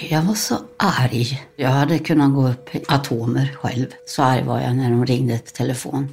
Jag 0.00 0.22
var 0.22 0.34
så 0.34 0.54
arg. 0.76 1.42
Jag 1.56 1.68
hade 1.68 1.98
kunnat 1.98 2.34
gå 2.34 2.48
upp 2.48 2.74
i 2.74 2.84
atomer 2.88 3.56
själv. 3.60 3.86
Så 4.06 4.22
arg 4.22 4.42
var 4.42 4.60
jag 4.60 4.76
när 4.76 4.90
de 4.90 5.06
ringde 5.06 5.38
till 5.38 5.54
telefon. 5.54 6.08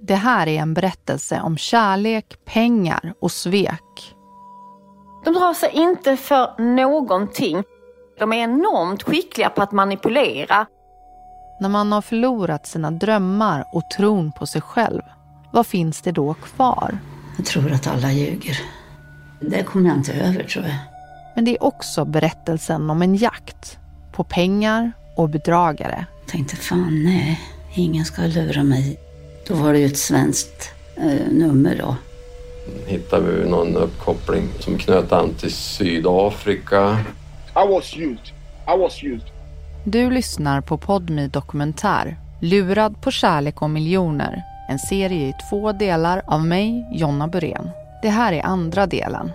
Det 0.00 0.14
här 0.14 0.46
är 0.46 0.60
en 0.60 0.74
berättelse 0.74 1.40
om 1.40 1.56
kärlek, 1.56 2.36
pengar 2.44 3.14
och 3.20 3.32
svek. 3.32 4.14
De 5.24 5.34
drar 5.34 5.54
sig 5.54 5.70
inte 5.72 6.16
för 6.16 6.62
någonting. 6.76 7.62
De 8.18 8.32
är 8.32 8.36
enormt 8.36 9.02
skickliga 9.02 9.50
på 9.50 9.62
att 9.62 9.72
manipulera. 9.72 10.66
När 11.60 11.68
man 11.68 11.92
har 11.92 12.02
förlorat 12.02 12.66
sina 12.66 12.90
drömmar 12.90 13.64
och 13.72 13.90
tron 13.96 14.32
på 14.32 14.46
sig 14.46 14.60
själv, 14.60 15.02
vad 15.52 15.66
finns 15.66 16.02
det 16.02 16.12
då 16.12 16.34
kvar? 16.34 16.98
Jag 17.36 17.46
tror 17.46 17.72
att 17.72 17.86
alla 17.86 18.12
ljuger. 18.12 18.60
Det 19.40 19.62
kommer 19.62 19.88
jag 19.88 19.98
inte 19.98 20.12
över 20.12 20.44
tror 20.44 20.64
jag. 20.64 20.89
Men 21.34 21.44
det 21.44 21.50
är 21.50 21.62
också 21.62 22.04
berättelsen 22.04 22.90
om 22.90 23.02
en 23.02 23.16
jakt 23.16 23.78
på 24.12 24.24
pengar 24.24 24.92
och 25.16 25.28
bedragare. 25.28 26.06
Jag 26.20 26.32
tänkte 26.32 26.56
fan 26.56 27.04
nej, 27.04 27.40
ingen 27.74 28.04
ska 28.04 28.22
lura 28.22 28.62
mig. 28.62 28.98
Då 29.48 29.54
var 29.54 29.72
det 29.72 29.78
ju 29.78 29.86
ett 29.86 29.98
svenskt 29.98 30.72
eh, 30.96 31.28
nummer 31.30 31.76
då. 31.78 31.96
hittade 32.86 33.32
vi 33.32 33.50
någon 33.50 33.76
uppkoppling 33.76 34.48
som 34.60 34.78
knöt 34.78 35.12
an 35.12 35.34
till 35.34 35.52
Sydafrika. 35.52 36.98
I 37.56 37.68
was 37.68 37.96
used. 37.96 38.32
I 38.66 38.78
was 38.78 39.04
used. 39.04 39.30
Du 39.84 40.10
lyssnar 40.10 40.60
på 40.60 40.78
Podmi 40.78 41.28
Dokumentär, 41.28 42.16
Lurad 42.40 43.02
på 43.02 43.10
kärlek 43.10 43.62
och 43.62 43.70
miljoner. 43.70 44.42
En 44.68 44.78
serie 44.78 45.28
i 45.28 45.34
två 45.50 45.72
delar 45.72 46.22
av 46.26 46.46
mig, 46.46 46.88
Jonna 46.92 47.28
Burén. 47.28 47.70
Det 48.02 48.08
här 48.08 48.32
är 48.32 48.42
andra 48.42 48.86
delen. 48.86 49.30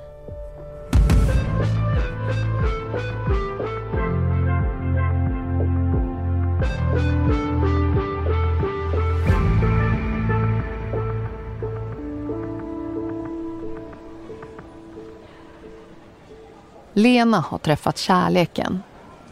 Lena 16.98 17.40
har 17.40 17.58
träffat 17.58 17.98
kärleken. 17.98 18.84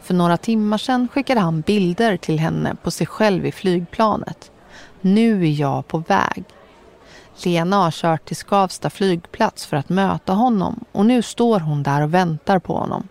För 0.02 0.14
några 0.14 0.36
timmar 0.36 0.78
sedan 0.78 1.08
skickade 1.08 1.40
han 1.40 1.60
bilder 1.60 2.16
till 2.16 2.38
henne 2.38 2.76
på 2.82 2.90
sig 2.90 3.06
själv 3.06 3.46
i 3.46 3.52
flygplanet. 3.52 4.50
Nu 5.00 5.42
är 5.42 5.60
jag 5.60 5.88
på 5.88 5.98
väg. 5.98 6.44
Lena 7.44 7.76
har 7.76 7.90
kört 7.90 8.24
till 8.24 8.36
Skavsta 8.36 8.90
flygplats 8.90 9.66
för 9.66 9.76
att 9.76 9.88
möta 9.88 10.32
honom 10.32 10.84
och 10.92 11.06
nu 11.06 11.22
står 11.22 11.60
hon 11.60 11.82
där 11.82 12.02
och 12.02 12.14
väntar 12.14 12.58
på 12.58 12.76
honom. 12.76 13.08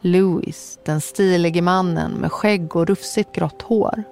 Louis, 0.00 0.78
den 0.84 1.00
stilige 1.00 1.62
mannen 1.62 2.12
med 2.12 2.32
skägg 2.32 2.76
och 2.76 2.86
rufsigt 2.86 3.34
grått 3.34 3.62
hår. 3.62 4.04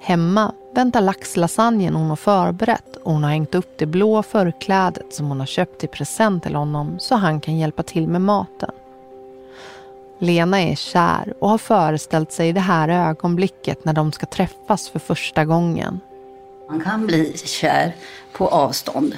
Hemma 0.00 0.52
väntar 0.74 1.00
laxlasagnen 1.00 1.94
hon 1.94 2.08
har 2.08 2.16
förberett 2.16 2.96
och 2.96 3.12
hon 3.12 3.24
har 3.24 3.30
hängt 3.30 3.54
upp 3.54 3.78
det 3.78 3.86
blå 3.86 4.22
förklädet 4.22 5.14
som 5.14 5.28
hon 5.28 5.40
har 5.40 5.46
köpt 5.46 5.84
i 5.84 5.86
present 5.86 6.42
till 6.42 6.54
honom 6.54 6.98
så 6.98 7.14
han 7.14 7.40
kan 7.40 7.58
hjälpa 7.58 7.82
till 7.82 8.08
med 8.08 8.20
maten. 8.20 8.70
Lena 10.18 10.62
är 10.62 10.74
kär 10.74 11.34
och 11.40 11.48
har 11.48 11.58
föreställt 11.58 12.32
sig 12.32 12.52
det 12.52 12.60
här 12.60 12.88
ögonblicket 12.88 13.84
när 13.84 13.92
de 13.92 14.12
ska 14.12 14.26
träffas 14.26 14.88
för 14.88 14.98
första 14.98 15.44
gången. 15.44 16.00
Man 16.68 16.80
kan 16.80 17.06
bli 17.06 17.36
kär 17.36 17.94
på 18.32 18.48
avstånd. 18.48 19.16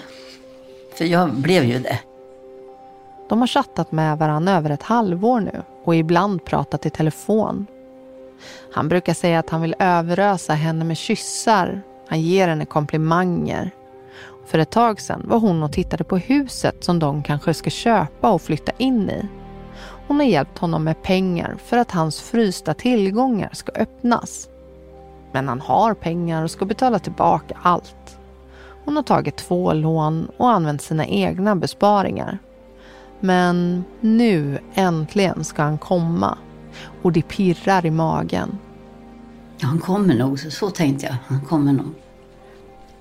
För 0.95 1.05
jag 1.05 1.35
blev 1.35 1.65
ju 1.65 1.79
det. 1.79 1.99
De 3.29 3.41
har 3.41 3.47
chattat 3.47 3.93
med 3.93 4.19
varandra 4.19 4.53
över 4.53 4.71
ett 4.71 4.83
halvår 4.83 5.41
nu 5.41 5.63
och 5.85 5.97
ibland 5.97 6.45
pratat 6.45 6.87
i 6.87 6.91
telefon. 6.91 7.67
Han 8.73 8.89
brukar 8.89 9.15
säga 9.15 9.39
att 9.39 9.51
han 9.51 9.61
vill 9.61 9.75
överösa 9.79 10.55
henne 10.55 10.85
med 10.85 10.97
kyssar. 10.97 11.83
Han 12.09 12.21
ger 12.21 12.49
henne 12.49 12.65
komplimanger. 12.65 13.71
För 14.47 14.59
ett 14.59 14.71
tag 14.71 15.01
sedan 15.01 15.25
var 15.25 15.39
hon 15.39 15.63
och 15.63 15.73
tittade 15.73 16.05
på 16.05 16.17
huset 16.17 16.85
som 16.85 16.99
de 16.99 17.23
kanske 17.23 17.55
ska 17.55 17.71
köpa 17.71 18.31
och 18.31 18.43
flytta 18.43 18.73
in 18.79 19.11
i. 19.11 19.29
Hon 20.07 20.17
har 20.17 20.27
hjälpt 20.27 20.59
honom 20.59 20.85
med 20.85 21.03
pengar 21.03 21.57
för 21.65 21.77
att 21.77 21.91
hans 21.91 22.21
frysta 22.21 22.75
tillgångar 22.75 23.51
ska 23.53 23.73
öppnas. 23.73 24.49
Men 25.33 25.49
han 25.49 25.61
har 25.61 25.95
pengar 25.95 26.43
och 26.45 26.51
ska 26.51 26.65
betala 26.65 26.99
tillbaka 26.99 27.59
allt. 27.63 28.19
Hon 28.85 28.97
har 28.97 29.03
tagit 29.03 29.37
två 29.37 29.73
lån 29.73 30.29
och 30.37 30.51
använt 30.51 30.83
sina 30.83 31.07
egna 31.07 31.57
besparingar. 31.57 32.39
Men 33.21 33.85
nu 34.01 34.59
äntligen 34.75 35.45
ska 35.45 35.63
han 35.63 35.79
komma 35.79 36.39
och 37.03 37.13
det 37.13 37.23
pirrar 37.23 37.87
i 37.87 37.91
magen. 37.91 38.59
Han 39.61 39.79
kommer 39.79 40.15
nog, 40.15 40.39
så 40.39 40.71
tänkte 40.71 41.07
jag. 41.07 41.17
Han 41.27 41.41
kommer 41.41 41.73
nog. 41.73 41.95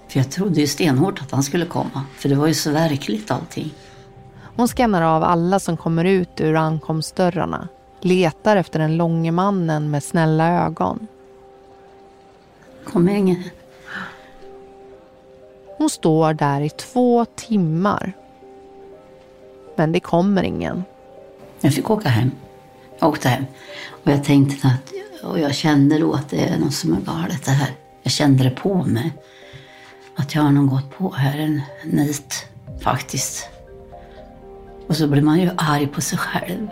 För 0.08 0.20
jag 0.20 0.32
trodde 0.32 0.62
ju 0.62 0.68
stenhårt 0.68 1.22
att 1.22 1.32
han 1.32 1.44
skulle 1.44 1.66
komma. 1.66 2.04
För 2.16 2.30
det 2.30 2.36
var 2.36 2.48
ju 2.48 2.54
så 2.54 2.72
verkligt 2.72 3.32
allting. 3.32 3.74
Hon 4.56 4.68
skannar 4.68 5.02
av 5.02 5.24
alla 5.24 5.60
som 5.60 5.78
kommer 5.78 6.06
ut 6.06 6.42
ur 6.42 6.56
ankomstdörrarna. 6.56 7.68
Letar 8.02 8.56
efter 8.58 8.80
den 8.80 8.98
långe 8.98 9.32
mannen 9.32 9.92
med 9.92 10.04
snälla 10.04 10.66
ögon. 10.66 11.08
Kommer 12.86 13.14
ingen. 13.14 13.44
Hon 15.78 15.90
står 15.90 16.34
där 16.34 16.62
i 16.62 16.70
två 16.70 17.26
timmar. 17.26 18.14
Men 19.76 19.92
det 19.92 20.00
kommer 20.00 20.44
ingen. 20.44 20.84
Jag 21.60 21.74
fick 21.74 21.90
åka 21.90 22.10
hem. 22.10 22.32
Jag 23.00 23.10
åkte 23.10 23.30
hem. 23.30 23.46
Och 23.90 24.12
jag 24.12 24.24
tänkte 24.24 24.68
att, 24.68 24.94
och 25.24 25.40
jag 25.40 25.56
kände 25.56 26.00
då 26.00 26.14
att 26.14 26.30
det 26.30 26.48
är 26.48 26.58
något 26.58 26.74
som 26.74 26.94
är 26.94 27.02
galet 27.02 27.46
det 27.46 27.52
här. 27.52 27.72
Jag 28.04 28.12
kände 28.12 28.44
det 28.44 28.50
på 28.50 28.84
mig. 28.84 29.14
Att 30.16 30.36
jag 30.36 30.42
har 30.42 30.52
nog 30.52 30.70
gått 30.70 30.98
på 30.98 31.12
här 31.12 31.40
en 31.40 31.62
nit, 31.84 32.48
faktiskt. 32.80 33.50
Och 34.88 34.96
så 34.96 35.08
blir 35.08 35.22
man 35.22 35.40
ju 35.40 35.50
arg 35.58 35.88
på 35.88 36.02
sig 36.02 36.18
själv. 36.18 36.68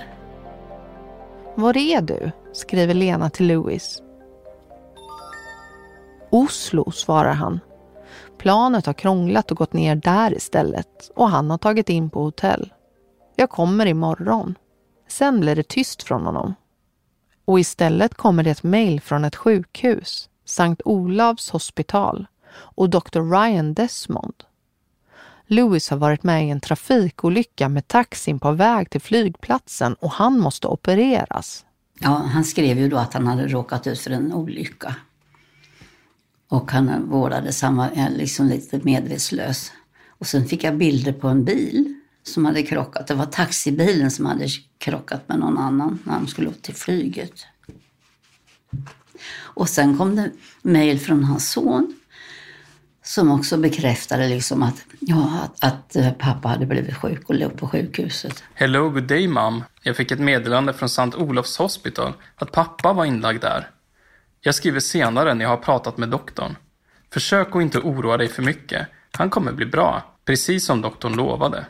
Var 1.56 1.78
är 1.78 2.02
du? 2.02 2.31
skriver 2.53 2.94
Lena 2.94 3.30
till 3.30 3.47
Louis. 3.47 4.02
Oslo, 6.30 6.92
svarar 6.92 7.34
han. 7.34 7.59
Planet 8.38 8.86
har 8.86 8.94
krånglat 8.94 9.52
och 9.52 9.57
gått 9.57 9.74
ner 9.74 9.96
där 9.96 10.34
istället 10.34 11.12
och 11.16 11.30
han 11.30 11.50
har 11.50 11.57
tagit 11.57 11.90
in 11.90 12.09
på 12.09 12.24
hotell. 12.24 12.74
Jag 13.36 13.50
kommer 13.50 13.86
imorgon. 13.86 14.56
Sen 15.07 15.39
blir 15.39 15.55
det 15.55 15.67
tyst 15.67 16.03
från 16.03 16.25
honom. 16.25 16.55
Och 17.45 17.59
istället 17.59 18.16
kommer 18.16 18.43
det 18.43 18.51
ett 18.51 18.63
mejl 18.63 19.01
från 19.01 19.25
ett 19.25 19.35
sjukhus, 19.35 20.29
Sankt 20.45 20.81
Olavs 20.85 21.49
hospital 21.49 22.27
och 22.57 22.89
Dr. 22.89 23.31
Ryan 23.31 23.73
Desmond. 23.73 24.44
Lewis 25.47 25.89
har 25.89 25.97
varit 25.97 26.23
med 26.23 26.47
i 26.47 26.49
en 26.49 26.61
trafikolycka 26.61 27.69
med 27.69 27.88
taxin 27.88 28.39
på 28.39 28.51
väg 28.51 28.89
till 28.89 29.01
flygplatsen 29.01 29.94
och 29.94 30.11
han 30.11 30.39
måste 30.39 30.67
opereras. 30.67 31.65
Ja, 31.99 32.09
han 32.09 32.44
skrev 32.44 32.79
ju 32.79 32.89
då 32.89 32.97
att 32.97 33.13
han 33.13 33.27
hade 33.27 33.47
råkat 33.47 33.88
ut 33.88 34.00
för 34.00 34.12
en 34.12 34.33
olycka. 34.33 34.95
Och 36.47 36.71
han 36.71 37.09
vårdades, 37.09 37.62
han 37.62 37.77
var 37.77 37.89
eh, 37.95 38.09
liksom 38.09 38.47
lite 38.47 38.80
medvetslös. 38.83 39.71
Och 40.07 40.27
sen 40.27 40.45
fick 40.45 40.63
jag 40.63 40.77
bilder 40.77 41.13
på 41.13 41.27
en 41.27 41.44
bil 41.44 41.95
som 42.27 42.45
hade 42.45 42.63
krockat. 42.63 43.07
Det 43.07 43.13
var 43.13 43.25
taxibilen 43.25 44.12
som 44.12 44.25
hade 44.25 44.48
krockat 44.77 45.30
med 45.30 45.39
någon 45.39 45.57
annan 45.57 46.00
när 46.04 46.13
de 46.13 46.27
skulle 46.27 46.51
till 46.51 46.75
flyget. 46.75 47.45
Och 49.38 49.69
sen 49.69 49.98
kom 49.98 50.16
det 50.16 50.31
mejl 50.62 51.00
från 51.00 51.24
hans 51.24 51.51
son 51.51 51.95
som 53.04 53.31
också 53.31 53.57
bekräftade 53.57 54.27
liksom 54.27 54.63
att, 54.63 54.86
ja, 55.00 55.39
att, 55.44 55.63
att 55.63 55.95
eh, 55.95 56.12
pappa 56.12 56.48
hade 56.48 56.66
blivit 56.66 56.98
sjuk 56.98 57.30
och 57.30 57.36
låg 57.36 57.57
på 57.57 57.68
sjukhuset. 57.68 58.44
Hello, 58.54 58.89
good 58.89 59.04
day 59.04 59.28
mom. 59.28 59.63
Jag 59.81 59.95
fick 59.95 60.12
ett 60.12 60.19
meddelande 60.19 60.74
från 60.74 60.89
Sankt 60.89 61.18
Olofs 61.18 61.57
hospital 61.57 62.13
att 62.36 62.51
pappa 62.51 62.94
var 62.94 63.06
inlagd 63.06 63.42
där. 63.42 63.69
Jag 64.42 64.56
skriver 64.56 64.80
senare 64.80 65.33
när 65.33 65.45
jag 65.45 65.50
har 65.50 65.57
pratat 65.57 65.98
med 65.98 66.10
doktorn. 66.10 66.56
Försök 67.13 67.56
att 67.56 67.62
inte 67.62 67.80
oroa 67.80 68.18
dig 68.18 68.28
för 68.28 68.44
mycket. 68.44 68.88
Han 69.12 69.30
kommer 69.30 69.51
bli 69.51 69.66
bra, 69.66 70.16
precis 70.25 70.66
som 70.66 70.81
doktorn 70.81 71.16
lovade. 71.16 71.66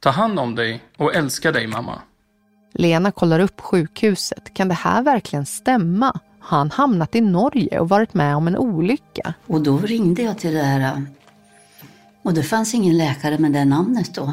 Ta 0.00 0.10
hand 0.10 0.38
om 0.38 0.54
dig 0.54 0.82
och 0.96 1.14
älska 1.14 1.52
dig 1.52 1.66
mamma. 1.66 2.02
Lena 2.74 3.10
kollar 3.10 3.40
upp 3.40 3.60
sjukhuset. 3.60 4.54
Kan 4.54 4.68
det 4.68 4.74
här 4.74 5.02
verkligen 5.02 5.46
stämma? 5.46 6.20
Han 6.40 6.70
hamnat 6.70 7.14
i 7.14 7.20
Norge 7.20 7.80
och 7.80 7.88
varit 7.88 8.14
med 8.14 8.36
om 8.36 8.48
en 8.48 8.56
olycka. 8.56 9.34
Och 9.46 9.60
då 9.60 9.78
ringde 9.78 10.22
jag 10.22 10.38
till 10.38 10.54
det 10.54 10.62
här 10.62 11.02
och 12.22 12.34
det 12.34 12.42
fanns 12.42 12.74
ingen 12.74 12.98
läkare 12.98 13.38
med 13.38 13.52
det 13.52 13.64
namnet 13.64 14.14
då. 14.14 14.32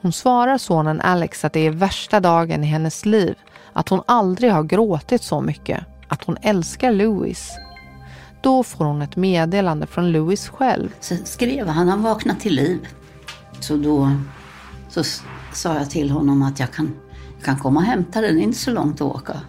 Hon 0.00 0.12
svarar 0.12 0.58
sonen 0.58 1.00
Alex 1.00 1.44
att 1.44 1.52
det 1.52 1.60
är 1.60 1.70
värsta 1.70 2.20
dagen 2.20 2.64
i 2.64 2.66
hennes 2.66 3.06
liv. 3.06 3.34
Att 3.72 3.88
hon 3.88 4.02
aldrig 4.06 4.52
har 4.52 4.62
gråtit 4.62 5.22
så 5.22 5.40
mycket. 5.40 5.80
Att 6.08 6.24
hon 6.24 6.36
älskar 6.42 6.92
Louis. 6.92 7.50
Då 8.40 8.62
får 8.62 8.84
hon 8.84 9.02
ett 9.02 9.16
meddelande 9.16 9.86
från 9.86 10.12
Louis 10.12 10.48
själv. 10.48 10.94
Så 11.00 11.16
skrev 11.24 11.68
han, 11.68 11.88
han 11.88 12.02
vaknade 12.02 12.40
till 12.40 12.54
liv. 12.54 12.88
Så 13.60 13.76
då 13.76 14.10
så 14.88 15.04
sa 15.52 15.74
jag 15.74 15.90
till 15.90 16.10
honom 16.10 16.42
att 16.42 16.60
jag 16.60 16.72
kan, 16.72 16.94
jag 17.36 17.44
kan 17.44 17.58
komma 17.58 17.80
och 17.80 17.86
hämta 17.86 18.20
den, 18.20 18.34
det 18.34 18.40
är 18.40 18.44
inte 18.44 18.58
så 18.58 18.70
långt 18.70 18.94
att 18.94 19.00
åka 19.00 19.40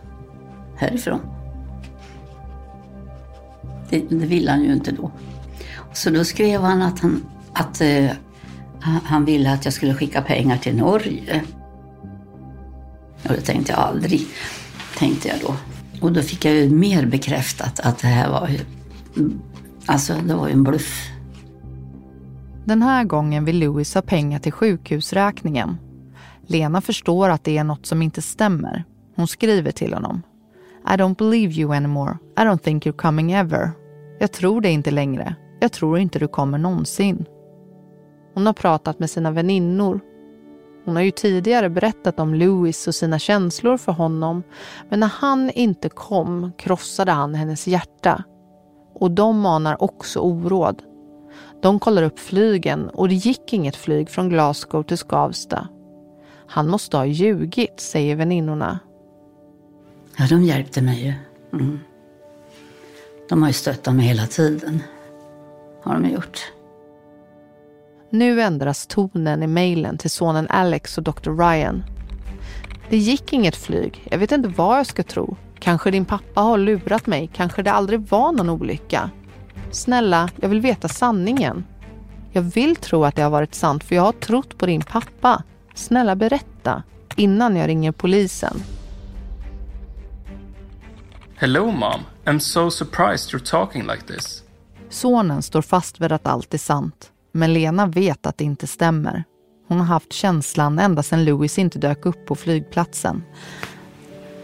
härifrån. 0.78 1.20
Det, 3.90 4.00
det 4.10 4.26
ville 4.26 4.52
han 4.52 4.64
ju 4.64 4.74
inte 4.74 4.92
då. 4.92 5.12
Så 5.94 6.10
då 6.10 6.24
skrev 6.24 6.62
han 6.62 6.82
att 6.82 7.00
han, 7.00 7.26
att, 7.54 7.82
uh, 7.82 8.10
han 8.80 9.26
ville 9.26 9.54
att 9.54 9.66
jag 9.66 9.74
skulle 9.74 9.94
skicka 9.94 10.22
pengar 10.22 10.58
till 10.58 10.76
Norge. 10.76 11.44
Och 13.24 13.30
det 13.30 13.42
tänkte 13.42 13.72
jag 13.72 13.82
aldrig, 13.82 14.28
tänkte 14.98 15.28
jag 15.28 15.38
då. 15.42 15.56
Och 16.02 16.12
då 16.12 16.22
fick 16.22 16.46
jag 16.46 16.56
ju 16.56 16.70
mer 16.70 17.06
bekräftat 17.06 17.80
att 17.80 17.98
det 17.98 18.08
här 18.08 18.30
var 18.30 18.48
ju, 18.48 18.60
alltså 19.86 20.14
det 20.14 20.34
var 20.34 20.48
ju 20.48 20.54
en 20.54 20.64
bluff. 20.64 21.15
Den 22.66 22.82
här 22.82 23.04
gången 23.04 23.46
vill 23.46 23.60
Louis 23.60 23.96
ha 23.96 24.02
pengar 24.02 24.40
till 24.40 24.52
sjukhusräkningen. 24.52 25.78
Lena 26.48 26.82
förstår 26.82 27.30
att 27.30 27.44
det 27.44 27.58
är 27.58 27.64
något 27.64 27.86
som 27.86 28.02
inte 28.02 28.22
stämmer. 28.22 28.84
Hon 29.16 29.28
skriver 29.28 29.72
till 29.72 29.94
honom. 29.94 30.22
I 30.88 30.92
don't 30.92 31.16
believe 31.16 31.54
you 31.54 31.76
anymore. 31.76 32.18
I 32.38 32.42
don't 32.42 32.58
think 32.58 32.86
you're 32.86 32.98
coming 32.98 33.32
ever. 33.32 33.72
Jag 34.20 34.32
tror 34.32 34.62
dig 34.62 34.72
inte 34.72 34.92
längre. 34.92 35.36
Jag 35.60 35.72
tror 35.72 36.00
inte 36.00 36.20
du 36.20 36.28
kommer 36.28 36.58
någonsin. 36.58 37.26
Hon 38.34 38.46
har 38.46 38.54
pratat 38.54 39.00
med 39.00 39.10
sina 39.10 39.32
väninnor. 39.32 40.00
Hon 40.86 40.96
har 40.96 41.04
ju 41.04 41.12
tidigare 41.12 41.70
berättat 41.70 42.20
om 42.20 42.34
Louis 42.34 42.88
och 42.88 42.96
sina 42.96 43.20
känslor 43.20 43.78
för 43.78 43.92
honom. 43.92 44.44
Men 44.90 45.00
när 45.00 45.08
han 45.08 45.50
inte 45.50 45.90
kom 45.90 46.52
krossade 46.58 47.12
han 47.12 47.36
hennes 47.36 47.68
hjärta. 47.68 48.24
Och 48.94 49.12
de 49.12 49.40
manar 49.40 49.84
också 49.84 50.20
oråd. 50.20 50.82
De 51.66 51.80
kollar 51.80 52.04
upp 52.04 52.20
flygen 52.20 52.90
och 52.90 53.10
det 53.10 53.16
gick 53.16 53.54
inget 53.54 53.76
flyg 53.76 54.10
från 54.10 54.30
Glasgow 54.30 54.84
till 54.84 54.98
Skavsta. 54.98 55.68
Han 56.48 56.68
måste 56.68 56.98
ha 56.98 57.06
ljugit, 57.06 57.80
säger 57.80 58.16
väninnorna. 58.16 58.80
Ja, 60.18 60.28
de 60.30 60.44
hjälpte 60.44 60.82
mig 60.82 61.06
ju. 61.06 61.14
Mm. 61.60 61.80
De 63.30 63.42
har 63.42 63.50
ju 63.50 63.54
stöttat 63.54 63.96
mig 63.96 64.06
hela 64.06 64.28
tiden. 64.28 64.84
Har 65.84 65.94
de 65.94 66.10
gjort. 66.10 66.54
Nu 68.10 68.42
ändras 68.42 68.88
tonen 68.88 69.44
i 69.44 69.48
mejlen 69.48 69.98
till 69.98 70.10
sonen 70.10 70.48
Alex 70.50 70.98
och 70.98 71.04
Dr. 71.04 71.32
Ryan. 71.32 71.84
Det 72.90 72.98
gick 72.98 73.34
inget 73.34 73.56
flyg. 73.56 74.08
Jag 74.12 74.18
vet 74.18 74.32
inte 74.32 74.50
vad 74.50 74.80
jag 74.80 74.86
ska 74.86 75.04
tro. 75.04 75.38
Kanske 75.60 75.92
din 75.92 76.06
pappa 76.06 76.42
har 76.42 76.58
lurat 76.58 77.08
mig. 77.08 77.30
Kanske 77.34 77.64
det 77.64 77.72
aldrig 77.72 78.00
var 78.00 78.32
någon 78.32 78.50
olycka. 78.50 79.10
Snälla, 79.76 80.30
jag 80.42 80.50
vill 80.50 80.62
veta 80.62 80.88
sanningen. 80.88 81.66
Jag 82.32 82.42
vill 82.42 82.76
tro 82.76 83.06
att 83.06 83.16
det 83.16 83.22
har 83.22 83.30
varit 83.30 83.56
sant 83.56 83.84
för 83.84 83.96
jag 83.96 84.04
har 84.04 84.12
trott 84.12 84.58
på 84.58 84.66
din 84.66 84.82
pappa. 84.82 85.44
Snälla 85.74 86.16
berätta 86.16 86.84
innan 87.16 87.56
jag 87.56 87.68
ringer 87.68 87.92
polisen. 87.92 88.64
Hello 91.36 91.66
mom, 91.66 92.02
I'm 92.26 92.40
so 92.40 92.72
surprised 92.72 93.34
you're 93.34 93.46
talking 93.46 93.88
like 93.88 94.02
this. 94.08 94.44
Sonen 94.90 95.42
står 95.42 95.62
fast 95.62 96.02
vid 96.02 96.12
att 96.12 96.28
allt 96.28 96.54
är 96.54 96.58
sant. 96.58 97.12
Men 97.32 97.54
Lena 97.54 97.86
vet 97.86 98.26
att 98.26 98.38
det 98.38 98.44
inte 98.44 98.68
stämmer. 98.68 99.24
Hon 99.68 99.78
har 99.78 99.86
haft 99.86 100.14
känslan 100.14 100.80
ända 100.80 101.04
sedan 101.04 101.26
Louis 101.26 101.60
inte 101.60 101.80
dök 101.80 102.06
upp 102.06 102.26
på 102.26 102.36
flygplatsen. 102.36 103.24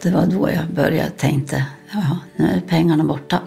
Det 0.01 0.11
var 0.11 0.25
då 0.25 0.49
jag 0.49 0.67
började 0.67 1.09
tänkte, 1.09 1.65
ja, 1.91 2.17
nu 2.35 2.45
är 2.45 2.61
pengarna 2.61 3.03
borta. 3.03 3.39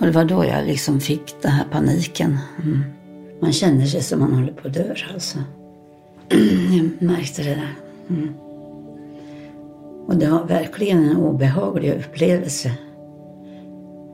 Och 0.00 0.06
det 0.06 0.12
var 0.12 0.24
då 0.24 0.44
jag 0.44 0.66
liksom 0.66 1.00
fick 1.00 1.42
den 1.42 1.50
här 1.50 1.64
paniken. 1.70 2.38
Mm. 2.62 2.82
Man 3.40 3.52
känner 3.52 3.86
sig 3.86 4.02
som 4.02 4.20
man 4.20 4.34
håller 4.34 4.52
på 4.52 4.68
att 4.68 4.74
dö 4.74 4.94
alltså. 5.14 5.38
jag 6.70 7.02
märkte 7.08 7.42
det 7.42 7.54
där. 7.54 7.74
Mm. 8.08 8.34
Och 10.06 10.16
det 10.16 10.30
var 10.30 10.44
verkligen 10.44 11.04
en 11.04 11.16
obehaglig 11.16 11.92
upplevelse. 11.92 12.72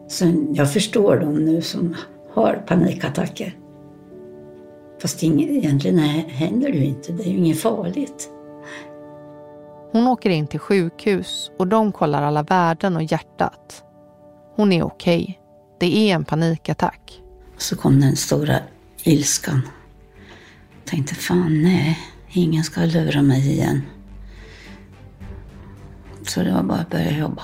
Så 0.08 0.25
jag 0.54 0.72
förstår 0.72 1.16
dem 1.16 1.34
nu 1.34 1.62
som 1.62 1.94
har 2.34 2.64
panikattacker. 2.66 3.58
Fast 5.02 5.22
egentligen 5.22 5.98
händer 5.98 6.72
det 6.72 6.78
ju 6.78 6.84
inte, 6.84 7.12
det 7.12 7.22
är 7.22 7.30
ju 7.30 7.38
inget 7.38 7.60
farligt. 7.60 8.30
Hon 9.92 10.06
åker 10.06 10.30
in 10.30 10.46
till 10.46 10.60
sjukhus 10.60 11.50
och 11.58 11.66
de 11.66 11.92
kollar 11.92 12.22
alla 12.22 12.42
värden 12.42 12.96
och 12.96 13.02
hjärtat. 13.02 13.84
Hon 14.56 14.72
är 14.72 14.82
okej. 14.82 15.22
Okay. 15.22 15.44
Det 15.79 16.11
är 16.11 16.15
en 16.15 16.25
panikattack. 16.25 17.23
Så 17.56 17.76
kom 17.76 18.00
den 18.00 18.17
stora 18.17 18.59
ilskan. 19.03 19.61
Jag 20.75 20.85
tänkte, 20.85 21.15
fan 21.15 21.62
nej, 21.62 21.99
ingen 22.29 22.65
ska 22.65 22.81
lura 22.81 23.23
mig 23.23 23.53
igen. 23.53 23.82
Så 26.23 26.43
det 26.43 26.53
var 26.53 26.62
bara 26.62 26.79
att 26.79 26.91
börja 26.91 27.19
jobba. 27.19 27.43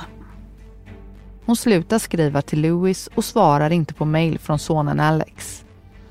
Hon 1.44 1.56
slutar 1.56 1.99
skriva 1.99 2.43
till 2.43 2.61
Louis 2.61 3.06
och 3.15 3.25
svarar 3.25 3.71
inte 3.71 3.94
på 3.94 4.05
mejl 4.05 4.38
från 4.38 4.59
sonen 4.59 5.00
Alex. 5.00 5.65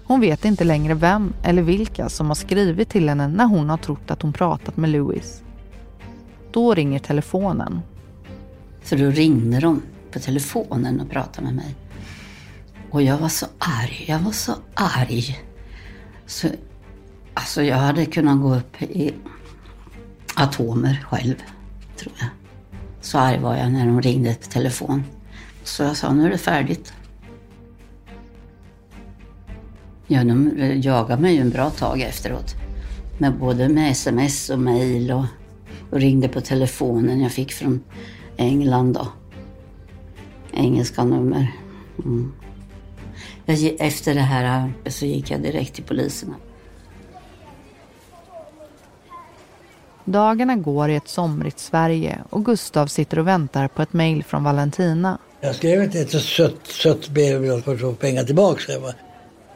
Hon 0.04 0.22
vet 0.22 0.46
inte 0.46 0.64
längre 0.64 0.94
vem 0.94 1.34
eller 1.44 1.62
vilka 1.62 2.10
som 2.10 2.28
har 2.28 2.36
skrivit 2.36 2.90
till 2.90 3.10
henne 3.10 3.28
när 3.28 3.46
hon 3.46 3.70
har 3.70 3.78
trott 3.78 4.12
att 4.12 4.22
hon 4.22 4.34
pratat 4.34 4.78
med 4.78 4.90
Louis. 4.90 5.42
Då 6.52 6.74
ringer 6.74 7.00
telefonen. 7.00 7.80
Så 8.84 8.96
då 8.96 9.10
ringde 9.10 9.60
de 9.60 9.82
på 10.12 10.20
telefonen 10.20 11.00
och 11.00 11.10
pratade 11.10 11.48
med 11.48 11.56
mig. 11.56 11.76
Och 12.92 13.02
jag 13.02 13.18
var 13.18 13.30
så 13.30 13.46
arg, 13.60 14.06
jag 14.08 14.20
var 14.20 14.32
så 14.32 14.56
arg. 14.74 15.40
Så, 16.26 16.48
alltså 17.34 17.64
jag 17.64 17.78
hade 17.78 18.06
kunnat 18.06 18.42
gå 18.42 18.56
upp 18.56 18.82
i 18.82 19.14
atomer 20.36 21.06
själv, 21.10 21.36
tror 21.98 22.14
jag. 22.20 22.30
Så 23.02 23.18
arg 23.18 23.40
var 23.40 23.56
jag 23.56 23.72
när 23.72 23.86
de 23.86 24.02
ringde 24.02 24.36
på 24.36 24.48
telefon. 24.48 25.04
Så 25.64 25.84
jag 25.84 25.98
sa, 25.98 26.14
nu 26.14 26.26
är 26.26 26.30
det 26.30 26.38
färdigt. 26.38 26.94
Ja, 30.08 30.24
de 30.24 30.60
eh, 30.60 30.86
jagade 30.86 31.22
mig 31.22 31.36
ju 31.36 31.42
en 31.42 31.50
bra 31.50 31.70
tag 31.70 32.02
efteråt. 32.02 32.56
Med 33.18 33.38
både 33.38 33.70
med 33.70 33.92
sms 33.92 34.50
och 34.50 34.60
mejl 34.60 35.12
och, 35.12 35.26
och, 35.92 36.00
ringde 36.00 36.28
på 36.28 36.42
telefonen 36.42 37.22
jag 37.22 37.32
fick 37.32 37.52
från 37.52 37.84
England 38.38 38.94
då. 38.94 39.08
Engelska 40.52 41.04
nummer. 41.04 41.52
Mm. 42.06 42.32
Jag, 43.50 43.76
efter 43.80 44.16
det 44.16 44.22
här 44.22 44.74
så 44.88 45.06
gick 45.06 45.32
jag 45.32 45.42
direkt 45.42 45.76
till 45.76 45.84
polisen. 45.84 46.36
Dagarna 50.06 50.56
går 50.56 50.90
i 50.90 50.96
ett 50.96 51.08
somrigt 51.08 51.60
Sverige 51.60 52.20
och 52.30 52.46
Gustav 52.46 52.88
sitter 52.88 53.20
och 53.20 53.28
väntar 53.28 53.68
på 53.68 53.82
ett 53.82 53.94
mejl 53.94 54.24
från 54.24 54.44
Valentina. 54.44 55.18
Jag 55.42 55.56
skrev 55.56 55.84
inte 55.84 56.00
ett 56.00 56.12
sött, 56.12 56.68
sött 56.68 57.10
brev 57.10 57.62
för 57.62 57.74
att 57.74 57.82
få 57.82 57.94
pengar 57.94 58.24
tillbaka. 58.24 58.74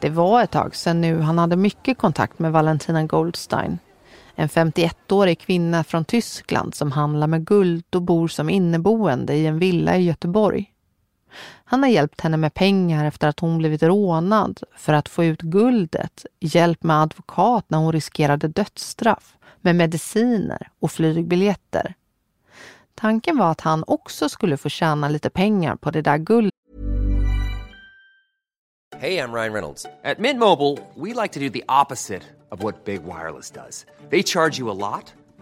Det 0.02 0.10
var 0.10 0.44
ett 0.44 0.52
tag 0.52 0.76
sedan 0.76 1.02
nu 1.02 1.20
han 1.20 1.38
hade 1.38 1.56
mycket 1.56 1.98
kontakt 1.98 2.40
med 2.40 2.52
Valentina 2.52 3.04
Goldstein. 3.04 3.80
En 4.36 4.50
51-årig 4.50 5.40
kvinna 5.40 5.84
från 5.84 6.06
Tyskland 6.06 6.76
som 6.76 6.92
handlar 6.92 7.28
med 7.28 7.46
guld 7.46 7.86
och 7.96 8.02
bor 8.02 8.28
som 8.28 8.50
inneboende 8.50 9.34
i 9.34 9.46
en 9.46 9.60
villa 9.60 9.98
i 9.98 10.04
Göteborg. 10.04 10.73
Han 11.66 11.84
har 11.84 11.90
hjälpt 11.90 12.22
henne 12.22 12.38
med 12.38 12.54
pengar 12.54 13.06
efter 13.06 13.28
att 13.28 13.40
hon 13.40 13.58
blivit 13.58 13.84
rånad 13.84 14.60
för 14.78 14.94
att 14.94 15.10
få 15.10 15.24
ut 15.24 15.42
guldet, 15.42 16.26
hjälp 16.40 16.84
med 16.84 17.02
advokat 17.02 17.66
när 17.68 17.78
hon 17.78 17.92
riskerade 17.92 18.48
dödsstraff, 18.48 19.36
med 19.62 19.76
mediciner 19.76 20.70
och 20.80 20.92
flygbiljetter. 20.92 21.94
Tanken 22.96 23.38
var 23.38 23.52
att 23.52 23.62
han 23.62 23.84
också 23.88 24.30
skulle 24.30 24.58
få 24.58 24.70
tjäna 24.70 25.10
lite 25.10 25.30
pengar 25.30 25.76
på 25.76 25.92
det 25.92 26.02
där 26.02 26.18
guldet. 26.18 26.54
Hej, 28.98 29.14
jag 29.14 29.36
Ryan 29.36 29.54
Reynolds. 29.54 29.84
På 29.84 30.22
Midmobile 30.22 30.78
vill 30.96 31.16
we 31.16 31.22
like 31.22 31.34
to 31.34 31.40
do 31.40 31.82
opposite 31.82 32.26
of 32.50 32.64
vad 32.64 32.74
Big 32.86 33.02
Wireless 33.02 33.54
gör. 33.56 33.70
De 34.10 34.18
laddar 34.18 34.50
dig 34.50 34.60
mycket 34.60 35.23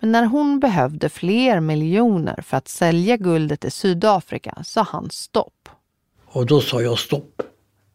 Men 0.00 0.12
när 0.12 0.24
hon 0.24 0.60
behövde 0.60 1.08
fler 1.08 1.60
miljoner 1.60 2.42
för 2.42 2.56
att 2.56 2.68
sälja 2.68 3.16
guldet 3.16 3.64
i 3.64 3.70
Sydafrika 3.70 4.62
sa 4.64 4.82
han 4.82 5.10
stopp. 5.10 5.68
Och 6.26 6.46
då 6.46 6.60
sa 6.60 6.82
jag 6.82 6.98
stopp. 6.98 7.42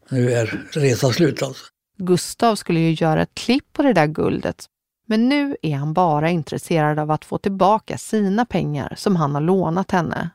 Nu 0.10 0.32
är 0.32 0.46
resan 0.72 1.14
slut 1.14 1.44
alltså. 1.44 1.66
Gustav 1.98 2.56
skulle 2.56 2.80
ju 2.80 2.92
göra 2.92 3.22
ett 3.22 3.36
klipp 3.36 3.74
på 3.74 3.84
det 3.84 3.94
där 3.94 4.08
guldet. 4.08 4.66
Men 5.06 5.30
nu 5.30 5.58
är 5.62 5.76
han 5.76 5.94
bara 5.94 6.30
intresserad 6.30 7.00
av 7.00 7.12
att 7.12 7.26
få 7.26 7.38
tillbaka 7.38 7.98
sina 7.98 8.46
pengar 8.46 8.94
som 8.98 9.16
han 9.16 9.34
har 9.36 9.42
lånat 9.42 9.92
henne. 9.92 10.30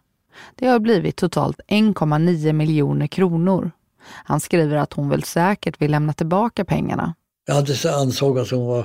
Det 0.54 0.66
har 0.66 0.78
blivit 0.78 1.16
totalt 1.16 1.60
1,9 1.68 2.52
miljoner 2.52 3.06
kronor. 3.06 3.70
Han 4.24 4.40
skriver 4.40 4.76
att 4.76 4.92
hon 4.92 5.08
väl 5.08 5.22
säkert 5.22 5.82
vill 5.82 5.90
lämna 5.90 6.12
tillbaka 6.12 6.64
pengarna. 6.64 7.14
Jag 7.46 7.54
hade 7.54 7.94
ansåg 7.94 8.38
att 8.38 8.50
hon 8.50 8.66
var 8.66 8.78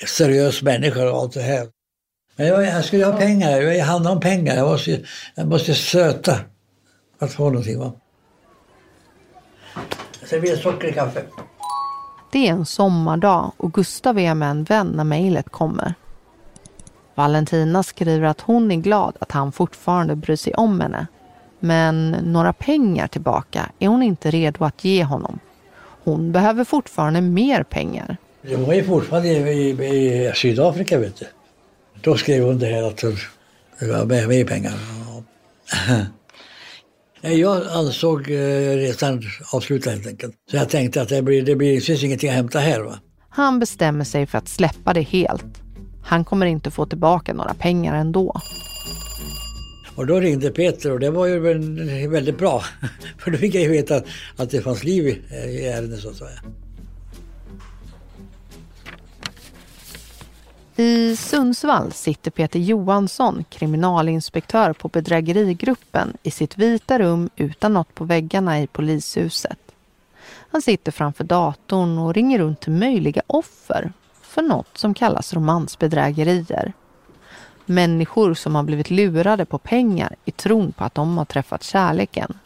en 0.00 0.08
seriös 0.08 0.62
människa 0.62 1.10
och 1.10 1.18
allt 1.18 1.34
det 1.34 1.42
här. 1.42 1.68
Men 2.36 2.46
jag, 2.46 2.64
jag 2.64 2.84
skulle 2.84 3.04
ha 3.04 3.12
pengar, 3.12 3.60
jag 3.60 3.84
handlade 3.84 4.14
om 4.16 4.20
pengar. 4.20 4.56
Jag 4.56 4.68
måste, 4.68 5.00
jag 5.34 5.48
måste 5.48 5.74
söta 5.74 6.36
att 7.18 7.32
få 7.32 7.44
någonting. 7.44 7.78
Va? 7.78 7.92
Sen 10.26 10.40
blir 10.40 10.50
det 10.50 10.56
socker 10.56 10.88
i 10.88 10.92
kaffe. 10.92 11.22
Det 12.32 12.48
är 12.48 12.52
en 12.52 12.66
sommardag 12.66 13.52
och 13.56 13.72
Gustav 13.72 14.18
är 14.18 14.34
med 14.34 14.50
en 14.50 14.64
vän 14.64 14.86
när 14.86 15.04
mejlet 15.04 15.50
kommer. 15.50 15.94
Valentina 17.14 17.82
skriver 17.82 18.26
att 18.26 18.40
hon 18.40 18.70
är 18.70 18.76
glad 18.76 19.16
att 19.20 19.32
han 19.32 19.52
fortfarande 19.52 20.16
bryr 20.16 20.36
sig 20.36 20.54
om 20.54 20.80
henne. 20.80 21.06
Men 21.60 22.10
några 22.10 22.52
pengar 22.52 23.06
tillbaka 23.06 23.70
är 23.78 23.88
hon 23.88 24.02
inte 24.02 24.30
redo 24.30 24.64
att 24.64 24.84
ge 24.84 25.04
honom. 25.04 25.38
Hon 26.04 26.32
behöver 26.32 26.64
fortfarande 26.64 27.20
mer 27.20 27.62
pengar. 27.62 28.16
Var 28.42 28.74
ju 28.74 28.84
fortfarande 28.84 29.28
i, 29.28 29.70
i, 29.70 29.70
i 29.70 30.32
Sydafrika 30.34 30.98
vet 30.98 31.16
du. 31.16 31.26
Då 32.06 32.16
skrev 32.16 32.44
hon 32.44 32.58
det 32.58 32.66
här 32.66 32.82
att 32.82 33.00
hon 33.00 33.16
var 33.80 34.04
med, 34.04 34.28
med 34.28 34.46
pengar. 34.46 34.72
Jag 37.20 37.62
ansåg 37.66 38.30
resan 38.30 39.22
avslutad 39.52 39.90
helt 39.90 40.06
enkelt. 40.06 40.34
Så 40.50 40.56
jag 40.56 40.68
tänkte 40.68 41.02
att 41.02 41.08
det, 41.08 41.22
blir, 41.22 41.42
det, 41.42 41.56
blir, 41.56 41.80
finns 41.80 42.04
ingenting 42.04 42.28
att 42.28 42.36
hämta 42.36 42.58
här. 42.58 42.80
Va? 42.80 42.98
Han 43.28 43.58
bestämmer 43.58 44.04
sig 44.04 44.26
för 44.26 44.38
att 44.38 44.48
släppa 44.48 44.92
det 44.92 45.00
helt. 45.00 45.62
Han 46.04 46.24
kommer 46.24 46.46
inte 46.46 46.70
få 46.70 46.86
tillbaka 46.86 47.34
några 47.34 47.54
pengar 47.54 47.94
ändå. 47.94 48.40
Och 49.96 50.06
då 50.06 50.20
ringde 50.20 50.50
Peter 50.50 50.92
och 50.92 51.00
det 51.00 51.10
var 51.10 51.26
ju 51.26 51.38
väldigt 52.08 52.38
bra. 52.38 52.62
För 53.18 53.30
då 53.30 53.38
fick 53.38 53.54
jag 53.54 53.62
ju 53.62 53.68
veta 53.68 54.02
att, 54.36 54.50
det 54.50 54.60
fanns 54.60 54.84
liv 54.84 55.06
i, 55.06 55.22
i 55.34 55.66
ärendet 55.66 56.00
så 56.00 56.08
att 56.08 56.16
säga. 56.16 56.40
I 60.78 61.16
Sundsvall 61.16 61.92
sitter 61.92 62.30
Peter 62.30 62.58
Johansson, 62.58 63.44
kriminalinspektör 63.50 64.72
på 64.72 64.88
bedrägerigruppen, 64.88 66.16
i 66.22 66.30
sitt 66.30 66.58
vita 66.58 66.98
rum 66.98 67.30
utan 67.36 67.72
något 67.72 67.94
på 67.94 68.04
väggarna 68.04 68.60
i 68.60 68.66
polishuset. 68.66 69.58
Han 70.50 70.62
sitter 70.62 70.92
framför 70.92 71.24
datorn 71.24 71.98
och 71.98 72.14
ringer 72.14 72.38
runt 72.38 72.60
till 72.60 72.72
möjliga 72.72 73.22
offer 73.26 73.92
för 74.22 74.42
något 74.42 74.78
som 74.78 74.94
kallas 74.94 75.34
romansbedrägerier. 75.34 76.72
Människor 77.66 78.34
som 78.34 78.54
har 78.54 78.62
blivit 78.62 78.90
lurade 78.90 79.44
på 79.44 79.58
pengar 79.58 80.16
i 80.24 80.30
tron 80.30 80.72
på 80.72 80.84
att 80.84 80.94
de 80.94 81.18
har 81.18 81.24
träffat 81.24 81.62
kärleken. 81.62 82.38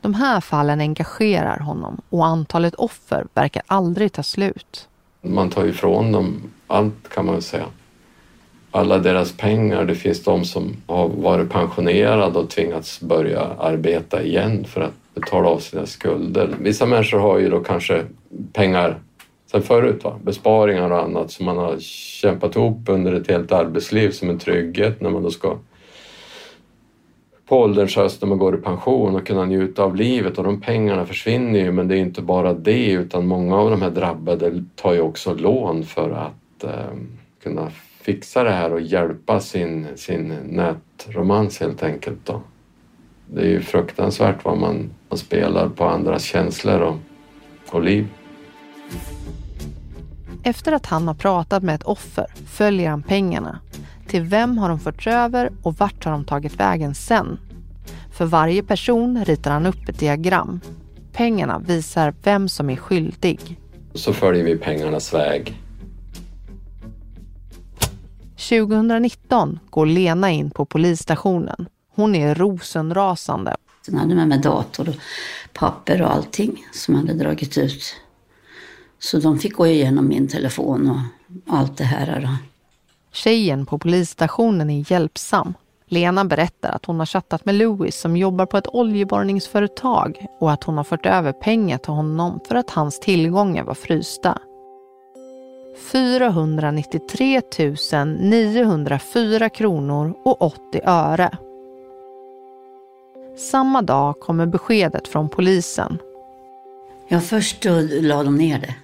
De 0.00 0.14
här 0.14 0.40
fallen 0.40 0.80
engagerar 0.80 1.58
honom 1.58 2.00
och 2.10 2.26
antalet 2.26 2.74
offer 2.74 3.26
verkar 3.34 3.62
aldrig 3.66 4.12
ta 4.12 4.22
slut. 4.22 4.88
Man 5.22 5.50
tar 5.50 5.64
ifrån 5.64 6.12
dem 6.12 6.42
allt 6.66 7.08
kan 7.08 7.26
man 7.26 7.42
säga. 7.42 7.66
Alla 8.70 8.98
deras 8.98 9.32
pengar. 9.36 9.84
Det 9.84 9.94
finns 9.94 10.24
de 10.24 10.44
som 10.44 10.76
har 10.86 11.08
varit 11.08 11.50
pensionerade 11.50 12.38
och 12.38 12.50
tvingats 12.50 13.00
börja 13.00 13.40
arbeta 13.40 14.22
igen 14.22 14.64
för 14.64 14.80
att 14.80 15.14
betala 15.14 15.48
av 15.48 15.58
sina 15.58 15.86
skulder. 15.86 16.54
Vissa 16.60 16.86
människor 16.86 17.18
har 17.18 17.38
ju 17.38 17.48
då 17.48 17.60
kanske 17.60 18.02
pengar 18.52 18.98
sen 19.50 19.62
förut, 19.62 20.04
va? 20.04 20.18
besparingar 20.22 20.90
och 20.90 21.02
annat 21.02 21.30
som 21.30 21.46
man 21.46 21.58
har 21.58 21.76
kämpat 21.80 22.56
ihop 22.56 22.88
under 22.88 23.12
ett 23.12 23.28
helt 23.28 23.52
arbetsliv 23.52 24.10
som 24.10 24.30
en 24.30 24.38
trygghet 24.38 25.00
när 25.00 25.10
man 25.10 25.22
då 25.22 25.30
ska 25.30 25.56
på 27.46 27.58
ålderns 27.58 27.96
höst 27.96 28.22
när 28.22 28.28
man 28.28 28.38
går 28.38 28.54
i 28.54 28.58
pension 28.58 29.16
och 29.16 29.26
kunna 29.26 29.44
njuta 29.44 29.82
av 29.82 29.96
livet 29.96 30.38
och 30.38 30.44
de 30.44 30.60
pengarna 30.60 31.06
försvinner 31.06 31.60
ju 31.60 31.72
men 31.72 31.88
det 31.88 31.96
är 31.96 32.00
inte 32.00 32.22
bara 32.22 32.52
det 32.52 32.90
utan 32.90 33.26
många 33.26 33.56
av 33.56 33.70
de 33.70 33.82
här 33.82 33.90
drabbade 33.90 34.64
tar 34.74 34.92
ju 34.92 35.00
också 35.00 35.34
lån 35.34 35.84
för 35.84 36.10
att 36.10 36.32
kunna 37.42 37.70
fixa 38.00 38.44
det 38.44 38.50
här 38.50 38.72
och 38.72 38.80
hjälpa 38.80 39.40
sin, 39.40 39.86
sin 39.96 40.28
nätromans 40.44 41.60
helt 41.60 41.82
enkelt. 41.82 42.18
Då. 42.24 42.42
Det 43.26 43.40
är 43.40 43.48
ju 43.48 43.60
fruktansvärt 43.60 44.44
vad 44.44 44.58
man, 44.58 44.90
man 45.08 45.18
spelar 45.18 45.68
på 45.68 45.84
andras 45.84 46.22
känslor 46.22 46.80
och, 46.80 46.96
och 47.70 47.82
liv. 47.82 48.06
Efter 50.42 50.72
att 50.72 50.86
han 50.86 51.08
har 51.08 51.14
pratat 51.14 51.62
med 51.62 51.74
ett 51.74 51.82
offer 51.82 52.26
följer 52.46 52.90
han 52.90 53.02
pengarna. 53.02 53.60
Till 54.06 54.22
vem 54.22 54.58
har 54.58 54.68
de 54.68 54.78
förts 54.78 55.06
över 55.06 55.52
och 55.62 55.74
vart 55.78 56.04
har 56.04 56.12
de 56.12 56.24
tagit 56.24 56.60
vägen 56.60 56.94
sen? 56.94 57.38
För 58.12 58.24
varje 58.24 58.62
person 58.62 59.24
ritar 59.24 59.50
han 59.50 59.66
upp 59.66 59.88
ett 59.88 59.98
diagram. 59.98 60.60
Pengarna 61.12 61.58
visar 61.58 62.14
vem 62.22 62.48
som 62.48 62.70
är 62.70 62.76
skyldig. 62.76 63.60
Så 63.94 64.12
följer 64.12 64.44
vi 64.44 64.58
pengarnas 64.58 65.14
väg. 65.14 65.63
2019 68.48 69.58
går 69.70 69.86
Lena 69.86 70.30
in 70.30 70.50
på 70.50 70.64
polisstationen. 70.64 71.68
Hon 71.94 72.14
är 72.14 72.34
rosenrasande. 72.34 73.56
Sen 73.86 73.98
hade 73.98 74.14
med 74.14 74.28
mig 74.28 74.38
dator 74.38 74.88
och 74.88 74.94
papper 75.52 76.02
och 76.02 76.12
allting 76.12 76.66
som 76.72 76.94
hade 76.94 77.14
dragit 77.14 77.58
ut. 77.58 77.94
Så 78.98 79.18
de 79.18 79.38
fick 79.38 79.54
gå 79.54 79.66
igenom 79.66 80.08
min 80.08 80.28
telefon 80.28 80.90
och 80.90 81.54
allt 81.56 81.76
det 81.76 81.84
här. 81.84 82.36
Tjejen 83.12 83.66
på 83.66 83.78
polisstationen 83.78 84.70
är 84.70 84.92
hjälpsam. 84.92 85.54
Lena 85.86 86.24
berättar 86.24 86.72
att 86.72 86.84
hon 86.84 86.98
har 86.98 87.06
chattat 87.06 87.44
med 87.44 87.54
Louis 87.54 88.00
som 88.00 88.16
jobbar 88.16 88.46
på 88.46 88.58
ett 88.58 88.68
oljeborrningsföretag 88.68 90.26
och 90.40 90.52
att 90.52 90.64
hon 90.64 90.76
har 90.76 90.84
fört 90.84 91.06
över 91.06 91.32
pengar 91.32 91.78
till 91.78 91.92
honom 91.92 92.40
för 92.48 92.54
att 92.54 92.70
hans 92.70 93.00
tillgångar 93.00 93.64
var 93.64 93.74
frysta. 93.74 94.38
493 95.76 97.42
904 98.18 99.48
kronor 99.48 100.14
och 100.24 100.42
80 100.42 100.80
öre. 100.84 101.38
Samma 103.50 103.82
dag 103.82 104.20
kommer 104.20 104.46
beskedet 104.46 105.08
från 105.08 105.28
polisen. 105.28 105.98
Ja, 107.08 107.20
först 107.20 107.64
la 107.90 108.22
de 108.22 108.36
ner 108.36 108.58
det. 108.58 108.74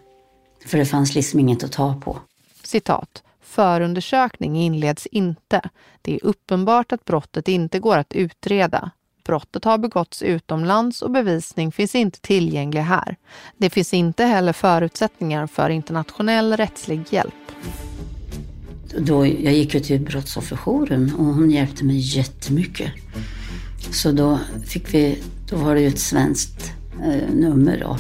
För 0.68 0.78
det 0.78 0.86
fanns 0.86 1.14
liksom 1.14 1.40
inget 1.40 1.64
att 1.64 1.72
ta 1.72 1.94
på. 2.04 2.18
Citat. 2.62 3.22
Förundersökning 3.40 4.56
inleds 4.56 5.06
inte. 5.06 5.60
Det 6.02 6.14
är 6.14 6.24
uppenbart 6.24 6.92
att 6.92 7.04
brottet 7.04 7.48
inte 7.48 7.78
går 7.78 7.96
att 7.96 8.12
utreda. 8.12 8.90
Brottet 9.30 9.64
har 9.64 9.78
begåtts 9.78 10.22
utomlands 10.22 11.02
och 11.02 11.10
bevisning 11.10 11.72
finns 11.72 11.94
inte 11.94 12.20
tillgänglig 12.20 12.80
här. 12.80 13.16
Det 13.58 13.70
finns 13.70 13.94
inte 13.94 14.24
heller 14.24 14.52
förutsättningar 14.52 15.46
för 15.46 15.70
internationell 15.70 16.56
rättslig 16.56 17.02
hjälp. 17.10 17.34
Då, 18.98 19.26
jag 19.26 19.52
gick 19.52 19.74
ju 19.74 19.80
till 19.80 20.00
Brottsofferjouren 20.00 21.14
och 21.14 21.24
hon 21.24 21.50
hjälpte 21.50 21.84
mig 21.84 22.16
jättemycket. 22.16 22.92
Så 23.92 24.12
då 24.12 24.38
fick 24.66 24.94
vi, 24.94 25.22
då 25.50 25.56
var 25.56 25.74
det 25.74 25.80
ju 25.80 25.88
ett 25.88 26.00
svenskt 26.00 26.72
eh, 27.04 27.34
nummer 27.34 27.78
då. 27.80 27.96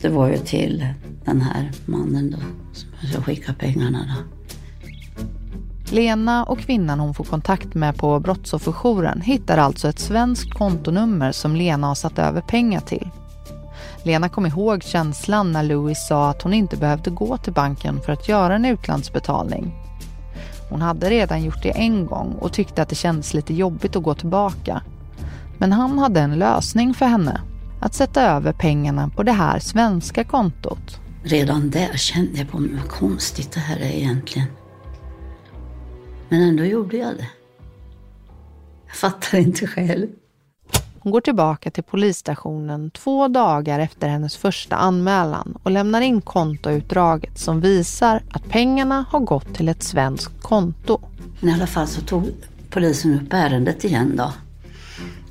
Det 0.00 0.08
var 0.08 0.28
ju 0.28 0.38
till 0.38 0.86
den 1.24 1.40
här 1.40 1.72
mannen 1.86 2.30
då 2.30 2.38
som 2.72 2.88
jag 3.14 3.24
skickade 3.24 3.58
pengarna 3.58 4.16
då. 4.16 4.39
Lena 5.92 6.44
och 6.44 6.58
kvinnan 6.58 7.00
hon 7.00 7.14
får 7.14 7.24
kontakt 7.24 7.74
med 7.74 7.96
på 7.96 8.20
Brottsofferjouren 8.20 9.20
hittar 9.20 9.58
alltså 9.58 9.88
ett 9.88 9.98
svenskt 9.98 10.54
kontonummer 10.54 11.32
som 11.32 11.56
Lena 11.56 11.86
har 11.86 11.94
satt 11.94 12.18
över 12.18 12.40
pengar 12.40 12.80
till. 12.80 13.08
Lena 14.02 14.28
kom 14.28 14.46
ihåg 14.46 14.82
känslan 14.82 15.52
när 15.52 15.62
Louis 15.62 16.06
sa 16.08 16.30
att 16.30 16.42
hon 16.42 16.54
inte 16.54 16.76
behövde 16.76 17.10
gå 17.10 17.36
till 17.36 17.52
banken 17.52 18.00
för 18.00 18.12
att 18.12 18.28
göra 18.28 18.54
en 18.54 18.64
utlandsbetalning. 18.64 19.74
Hon 20.70 20.82
hade 20.82 21.10
redan 21.10 21.42
gjort 21.42 21.62
det 21.62 21.70
en 21.70 22.06
gång 22.06 22.34
och 22.40 22.52
tyckte 22.52 22.82
att 22.82 22.88
det 22.88 22.94
kändes 22.94 23.34
lite 23.34 23.54
jobbigt 23.54 23.96
att 23.96 24.02
gå 24.02 24.14
tillbaka. 24.14 24.82
Men 25.58 25.72
han 25.72 25.98
hade 25.98 26.20
en 26.20 26.38
lösning 26.38 26.94
för 26.94 27.06
henne. 27.06 27.40
Att 27.80 27.94
sätta 27.94 28.22
över 28.22 28.52
pengarna 28.52 29.10
på 29.16 29.22
det 29.22 29.32
här 29.32 29.58
svenska 29.58 30.24
kontot. 30.24 31.00
Redan 31.22 31.70
där 31.70 31.96
kände 31.96 32.38
jag 32.38 32.50
på 32.50 32.58
mig 32.58 32.70
vad 32.74 32.88
konstigt 32.88 33.52
det 33.52 33.60
här 33.60 33.76
är 33.76 33.90
egentligen. 33.90 34.48
Men 36.30 36.42
ändå 36.42 36.64
gjorde 36.64 36.96
jag 36.96 37.16
det. 37.16 37.28
Jag 38.86 38.96
fattar 38.96 39.38
inte 39.38 39.66
själv. 39.66 40.08
Hon 41.02 41.12
går 41.12 41.20
tillbaka 41.20 41.70
till 41.70 41.82
polisstationen 41.82 42.90
två 42.90 43.28
dagar 43.28 43.78
efter 43.78 44.08
hennes 44.08 44.36
första 44.36 44.76
anmälan 44.76 45.58
och 45.62 45.70
lämnar 45.70 46.00
in 46.00 46.20
kontoutdraget 46.20 47.38
som 47.38 47.60
visar 47.60 48.22
att 48.30 48.48
pengarna 48.48 49.04
har 49.10 49.20
gått 49.20 49.54
till 49.54 49.68
ett 49.68 49.82
svenskt 49.82 50.42
konto. 50.42 51.00
Men 51.40 51.50
i 51.50 51.52
alla 51.52 51.66
fall 51.66 51.86
så 51.86 52.00
tog 52.00 52.30
polisen 52.70 53.14
upp 53.20 53.32
ärendet 53.32 53.84
igen 53.84 54.16
då. 54.16 54.32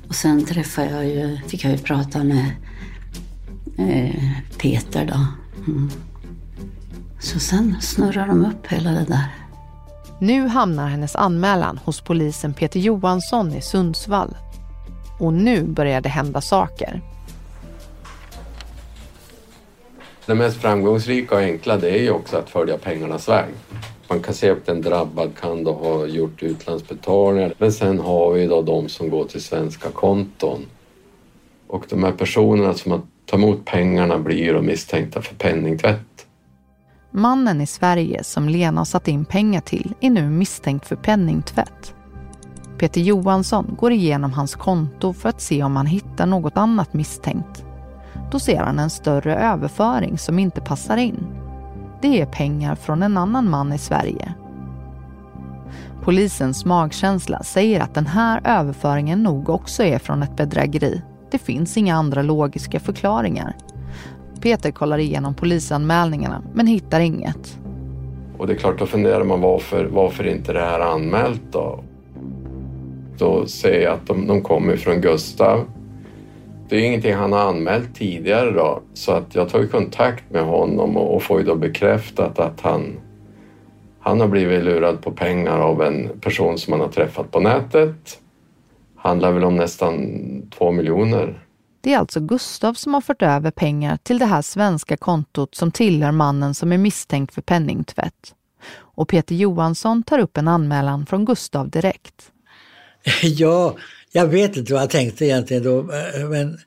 Och 0.08 0.14
sen 0.14 0.44
träffade 0.44 0.90
jag 0.90 1.06
ju, 1.06 1.38
fick 1.46 1.64
jag 1.64 1.72
ju 1.72 1.78
prata 1.78 2.24
med 2.24 2.50
eh, 3.78 4.22
Peter 4.58 5.06
då. 5.06 5.26
Mm. 5.72 5.90
Så 7.20 7.38
sen 7.38 7.76
snurrar 7.80 8.26
de 8.26 8.44
upp 8.44 8.66
hela 8.66 8.90
det 8.90 9.04
där. 9.04 9.39
Nu 10.22 10.46
hamnar 10.46 10.88
hennes 10.88 11.16
anmälan 11.16 11.78
hos 11.78 12.00
polisen 12.00 12.54
Peter 12.54 12.80
Johansson 12.80 13.52
i 13.54 13.62
Sundsvall. 13.62 14.36
Och 15.20 15.32
nu 15.32 15.62
börjar 15.62 16.00
det 16.00 16.08
hända 16.08 16.40
saker. 16.40 17.00
Det 20.26 20.34
mest 20.34 20.56
framgångsrika 20.56 21.34
och 21.34 21.40
enkla 21.40 21.76
det 21.76 21.90
är 21.90 22.02
ju 22.02 22.10
också 22.10 22.36
att 22.36 22.50
följa 22.50 22.78
pengarnas 22.78 23.28
väg. 23.28 23.48
Man 24.08 24.20
kan 24.22 24.34
se 24.34 24.50
att 24.50 24.68
en 24.68 24.82
drabbad 24.82 25.30
kan 25.40 25.64
då 25.64 25.72
ha 25.72 26.06
gjort 26.06 26.42
utlandsbetalningar 26.42 27.54
men 27.58 27.72
sen 27.72 28.00
har 28.00 28.32
vi 28.32 28.46
då 28.46 28.62
de 28.62 28.88
som 28.88 29.10
går 29.10 29.24
till 29.24 29.42
svenska 29.42 29.90
konton. 29.90 30.66
Och 31.66 31.84
de 31.88 32.04
här 32.04 32.12
personerna 32.12 32.74
som 32.74 32.92
har 32.92 33.00
tagit 33.26 33.44
emot 33.44 33.64
pengarna 33.64 34.18
blir 34.18 34.54
då 34.54 34.62
misstänkta 34.62 35.22
för 35.22 35.34
penningtvätt. 35.34 36.09
Mannen 37.12 37.60
i 37.60 37.66
Sverige 37.66 38.24
som 38.24 38.48
Lena 38.48 38.80
har 38.80 38.84
satt 38.84 39.08
in 39.08 39.24
pengar 39.24 39.60
till 39.60 39.94
är 40.00 40.10
nu 40.10 40.30
misstänkt 40.30 40.86
för 40.86 40.96
penningtvätt. 40.96 41.94
Peter 42.78 43.00
Johansson 43.00 43.76
går 43.78 43.92
igenom 43.92 44.32
hans 44.32 44.54
konto 44.54 45.12
för 45.12 45.28
att 45.28 45.40
se 45.40 45.62
om 45.62 45.76
han 45.76 45.86
hittar 45.86 46.26
något 46.26 46.56
annat 46.56 46.94
misstänkt. 46.94 47.64
Då 48.30 48.38
ser 48.38 48.60
han 48.60 48.78
en 48.78 48.90
större 48.90 49.36
överföring 49.36 50.18
som 50.18 50.38
inte 50.38 50.60
passar 50.60 50.96
in. 50.96 51.26
Det 52.02 52.20
är 52.20 52.26
pengar 52.26 52.74
från 52.74 53.02
en 53.02 53.16
annan 53.16 53.50
man 53.50 53.72
i 53.72 53.78
Sverige. 53.78 54.34
Polisens 56.02 56.64
magkänsla 56.64 57.42
säger 57.42 57.80
att 57.80 57.94
den 57.94 58.06
här 58.06 58.40
överföringen 58.44 59.22
nog 59.22 59.48
också 59.48 59.82
är 59.82 59.98
från 59.98 60.22
ett 60.22 60.36
bedrägeri. 60.36 61.02
Det 61.30 61.38
finns 61.38 61.76
inga 61.76 61.96
andra 61.96 62.22
logiska 62.22 62.80
förklaringar. 62.80 63.56
Peter 64.40 64.70
kollar 64.70 64.98
igenom 64.98 65.34
polisanmälningarna 65.34 66.42
men 66.54 66.66
hittar 66.66 67.00
inget. 67.00 67.58
Och 68.38 68.46
det 68.46 68.52
är 68.52 68.56
klart, 68.56 68.78
då 68.78 68.86
funderar 68.86 69.24
man 69.24 69.40
varför, 69.40 69.84
varför 69.84 70.26
inte 70.26 70.52
det 70.52 70.60
här 70.60 70.80
är 70.80 70.92
anmält 70.92 71.42
då? 71.52 71.84
Då 73.18 73.46
ser 73.46 73.80
jag 73.80 73.92
att 73.92 74.06
de, 74.06 74.26
de 74.26 74.42
kommer 74.42 74.76
från 74.76 75.00
Gustav. 75.00 75.64
Det 76.68 76.76
är 76.76 76.80
ingenting 76.80 77.14
han 77.14 77.32
har 77.32 77.40
anmält 77.40 77.94
tidigare 77.94 78.50
då, 78.50 78.80
så 78.94 79.12
att 79.12 79.34
jag 79.34 79.48
tar 79.48 79.66
kontakt 79.66 80.30
med 80.30 80.44
honom 80.44 80.96
och, 80.96 81.14
och 81.14 81.22
får 81.22 81.40
ju 81.40 81.46
då 81.46 81.54
bekräftat 81.54 82.38
att 82.38 82.60
han, 82.60 83.00
han 84.00 84.20
har 84.20 84.28
blivit 84.28 84.64
lurad 84.64 85.02
på 85.02 85.10
pengar 85.10 85.58
av 85.58 85.82
en 85.82 86.08
person 86.20 86.58
som 86.58 86.72
han 86.72 86.80
har 86.80 86.88
träffat 86.88 87.30
på 87.30 87.40
nätet. 87.40 88.18
Handlar 88.96 89.32
väl 89.32 89.44
om 89.44 89.56
nästan 89.56 90.22
två 90.58 90.72
miljoner. 90.72 91.38
Det 91.80 91.94
är 91.94 91.98
alltså 91.98 92.20
Gustav 92.20 92.74
som 92.74 92.94
har 92.94 93.00
fört 93.00 93.22
över 93.22 93.50
pengar 93.50 93.96
till 93.96 94.18
det 94.18 94.26
här 94.26 94.42
svenska 94.42 94.96
kontot 94.96 95.54
som 95.54 95.70
tillhör 95.72 96.12
mannen 96.12 96.54
som 96.54 96.72
är 96.72 96.78
misstänkt 96.78 97.34
för 97.34 97.42
penningtvätt. 97.42 98.34
Och 98.76 99.08
Peter 99.08 99.34
Johansson 99.34 100.02
tar 100.02 100.18
upp 100.18 100.36
en 100.36 100.48
anmälan 100.48 101.06
från 101.06 101.24
Gustav 101.24 101.70
direkt. 101.70 102.32
Ja, 103.22 103.76
jag 104.12 104.26
vet 104.26 104.56
inte 104.56 104.72
vad 104.72 104.82
jag 104.82 104.90
tänkte 104.90 105.24
egentligen 105.24 105.62
då, 105.62 105.82
men 106.30 106.58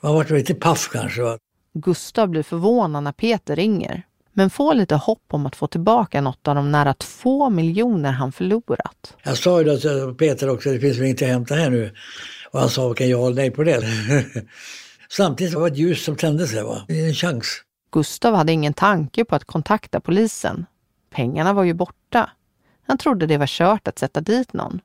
man 0.00 0.14
var 0.14 0.24
lite 0.24 0.54
paff 0.54 0.88
kanske. 0.92 1.22
Va? 1.22 1.38
Gustav 1.72 2.28
blir 2.28 2.42
förvånad 2.42 3.04
när 3.04 3.12
Peter 3.12 3.56
ringer, 3.56 4.02
men 4.32 4.50
får 4.50 4.74
lite 4.74 4.94
hopp 4.94 5.24
om 5.30 5.46
att 5.46 5.56
få 5.56 5.66
tillbaka 5.66 6.20
något 6.20 6.48
av 6.48 6.54
de 6.54 6.72
nära 6.72 6.94
två 6.94 7.50
miljoner 7.50 8.12
han 8.12 8.32
förlorat. 8.32 9.16
Jag 9.22 9.36
sa 9.36 9.62
ju 9.62 9.76
till 9.76 10.14
Peter 10.18 10.48
också, 10.48 10.70
det 10.70 10.80
finns 10.80 10.96
väl 10.96 11.04
inget 11.04 11.22
att 11.22 11.28
hämta 11.28 11.54
här 11.54 11.70
nu. 11.70 11.94
Och 12.50 12.60
han 12.60 12.70
sa 12.70 12.88
varken 12.88 13.08
ja 13.08 13.26
eller 13.26 13.36
nej 13.36 13.50
på 13.50 13.62
det. 13.62 13.80
Samtidigt 15.10 15.54
var 15.54 15.62
det 15.62 15.72
ett 15.72 15.78
ljus 15.78 16.04
som 16.04 16.16
tändes 16.16 16.52
där, 16.52 16.62
va? 16.62 16.84
en 16.88 17.14
chans. 17.14 17.62
Gustav 17.92 18.34
hade 18.34 18.52
ingen 18.52 18.74
tanke 18.74 19.24
på 19.24 19.34
att 19.36 19.44
kontakta 19.44 20.00
polisen. 20.00 20.66
Pengarna 21.10 21.52
var 21.52 21.64
ju 21.64 21.74
borta. 21.74 22.30
Han 22.86 22.98
trodde 22.98 23.26
det 23.26 23.38
var 23.38 23.46
kört 23.46 23.88
att 23.88 23.98
sätta 23.98 24.20
dit 24.20 24.52
någon. 24.52 24.80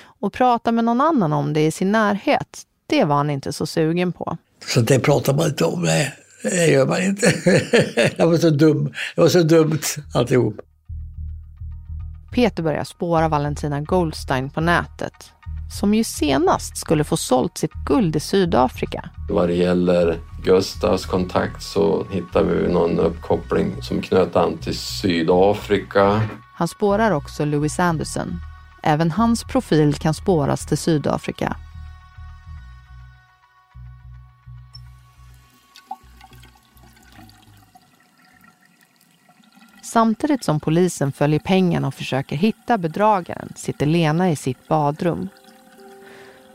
Och 0.00 0.32
prata 0.32 0.72
med 0.72 0.84
någon 0.84 1.00
annan 1.00 1.32
om 1.32 1.52
det 1.52 1.66
i 1.66 1.70
sin 1.70 1.92
närhet, 1.92 2.62
det 2.86 3.04
var 3.04 3.16
han 3.16 3.30
inte 3.30 3.52
så 3.52 3.66
sugen 3.66 4.12
på. 4.12 4.36
Så 4.66 4.80
det 4.80 5.00
pratar 5.00 5.34
man 5.34 5.46
inte 5.46 5.64
om, 5.64 5.82
nej. 5.82 6.12
Det 6.42 6.66
gör 6.66 6.86
man 6.86 7.02
inte. 7.02 7.26
jag 8.16 8.26
var 8.26 8.36
så 8.36 8.50
dum. 8.50 8.92
Det 9.14 9.20
var 9.20 9.28
så 9.28 9.42
dumt 9.42 9.80
alltihop. 10.14 10.54
Peter 12.32 12.62
börjar 12.62 12.84
spåra 12.84 13.28
Valentina 13.28 13.80
Goldstein 13.80 14.50
på 14.50 14.60
nätet 14.60 15.32
som 15.70 15.94
ju 15.94 16.04
senast 16.04 16.76
skulle 16.76 17.04
få 17.04 17.16
sålt 17.16 17.58
sitt 17.58 17.72
guld 17.86 18.16
i 18.16 18.20
Sydafrika. 18.20 19.10
Vad 19.28 19.48
det 19.48 19.54
gäller 19.54 20.18
Gustavs 20.44 21.06
kontakt 21.06 21.62
så 21.62 22.06
hittar 22.10 22.42
vi 22.42 22.72
någon 22.72 22.98
uppkoppling 22.98 23.82
som 23.82 24.02
knöt 24.02 24.36
an 24.36 24.58
till 24.58 24.78
Sydafrika. 24.78 26.22
Han 26.54 26.68
spårar 26.68 27.10
också 27.10 27.44
Louis 27.44 27.78
Anderson. 27.78 28.40
Även 28.82 29.10
hans 29.10 29.44
profil 29.44 29.94
kan 29.94 30.14
spåras 30.14 30.66
till 30.66 30.78
Sydafrika. 30.78 31.56
Samtidigt 39.92 40.44
som 40.44 40.60
polisen 40.60 41.12
följer 41.12 41.40
pengarna 41.40 41.88
och 41.88 41.94
försöker 41.94 42.36
hitta 42.36 42.78
bedragaren 42.78 43.52
sitter 43.56 43.86
Lena 43.86 44.30
i 44.30 44.36
sitt 44.36 44.68
badrum 44.68 45.28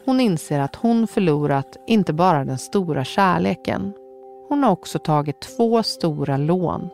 hon 0.05 0.19
inser 0.19 0.59
att 0.59 0.75
hon 0.75 1.07
förlorat 1.07 1.77
inte 1.87 2.13
bara 2.13 2.45
den 2.45 2.57
stora 2.57 3.03
kärleken. 3.03 3.93
Hon 4.49 4.63
har 4.63 4.71
också 4.71 4.99
tagit 4.99 5.39
två 5.39 5.83
stora 5.83 6.37
lån. 6.37 6.89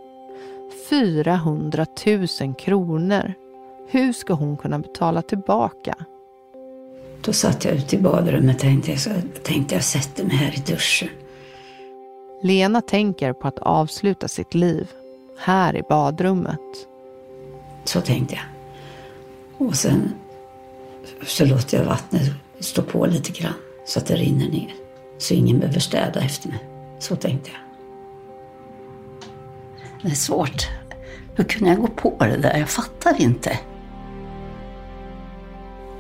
400 0.89 1.86
000 2.06 2.56
kronor. 2.56 3.34
Hur 3.89 4.13
ska 4.13 4.34
hon 4.34 4.58
kunna 4.58 4.80
betala 4.80 5.21
tillbaka? 5.21 5.95
Då 7.21 7.34
satt 7.34 7.65
jag 7.65 7.73
ute 7.73 7.95
i 7.95 7.99
badrummet 7.99 8.56
och 8.56 8.62
tänkte, 8.62 8.97
så 8.97 9.10
tänkte 9.43 9.75
jag 9.75 9.84
sätter 9.84 10.23
mig 10.23 10.36
här 10.36 10.54
i 10.58 10.71
duschen. 10.71 11.10
Lena 12.41 12.82
tänker 12.82 13.34
på 13.34 13.47
att 13.47 13.60
avsluta 13.60 14.28
sitt 14.28 14.54
liv 14.54 14.88
här 15.39 15.75
i 15.75 15.84
badrummet. 15.89 16.60
Så 17.84 18.02
tänkte 18.02 18.36
jag. 18.36 18.43
Och 19.67 19.75
sen 19.75 20.13
så 21.23 21.45
låter 21.45 21.78
jag 21.78 21.86
vattnet 21.86 22.32
stå 22.60 22.82
på 22.82 23.06
lite 23.06 23.32
grann 23.32 23.54
så 23.86 23.99
att 23.99 24.06
det 24.06 24.15
rinner 24.15 24.49
ner. 24.49 24.73
Så 25.17 25.34
ingen 25.34 25.60
behöver 25.60 25.80
städa 25.80 26.19
efter 26.19 26.49
mig. 26.49 26.60
Så 26.99 27.15
tänkte 27.15 27.49
jag. 27.49 27.60
Det 30.02 30.08
är 30.08 30.15
svårt. 30.15 30.67
Hur 31.36 31.43
kunde 31.43 31.69
jag 31.69 31.80
gå 31.80 31.88
på 31.88 32.15
det 32.19 32.38
där? 32.38 32.58
Jag 32.58 32.69
fattar 32.69 33.21
inte. 33.21 33.60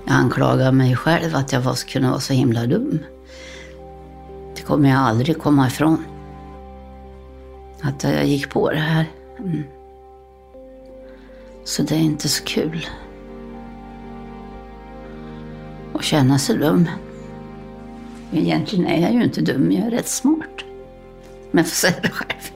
Jag 0.05 0.15
anklagar 0.15 0.71
mig 0.71 0.95
själv 0.95 1.35
att 1.35 1.51
jag 1.51 1.61
var, 1.61 1.91
kunde 1.91 2.09
vara 2.09 2.19
så 2.19 2.33
himla 2.33 2.65
dum. 2.65 2.99
Det 4.55 4.61
kommer 4.61 4.89
jag 4.89 4.99
aldrig 4.99 5.37
komma 5.37 5.67
ifrån. 5.67 6.05
Att 7.81 8.03
jag 8.03 8.25
gick 8.25 8.49
på 8.49 8.71
det 8.71 8.77
här. 8.77 9.05
Mm. 9.39 9.63
Så 11.63 11.83
det 11.83 11.95
är 11.95 11.99
inte 11.99 12.29
så 12.29 12.43
kul 12.43 12.87
och 15.93 16.03
känna 16.03 16.39
sig 16.39 16.57
dum. 16.57 16.89
Egentligen 18.33 18.87
är 18.87 19.01
jag 19.01 19.13
ju 19.13 19.23
inte 19.23 19.41
dum, 19.41 19.71
jag 19.71 19.85
är 19.85 19.91
rätt 19.91 20.07
smart. 20.07 20.63
Men 21.51 21.63
jag 21.63 21.67
får 21.67 21.75
säga 21.75 21.95
det 22.01 22.09
själv. 22.09 22.51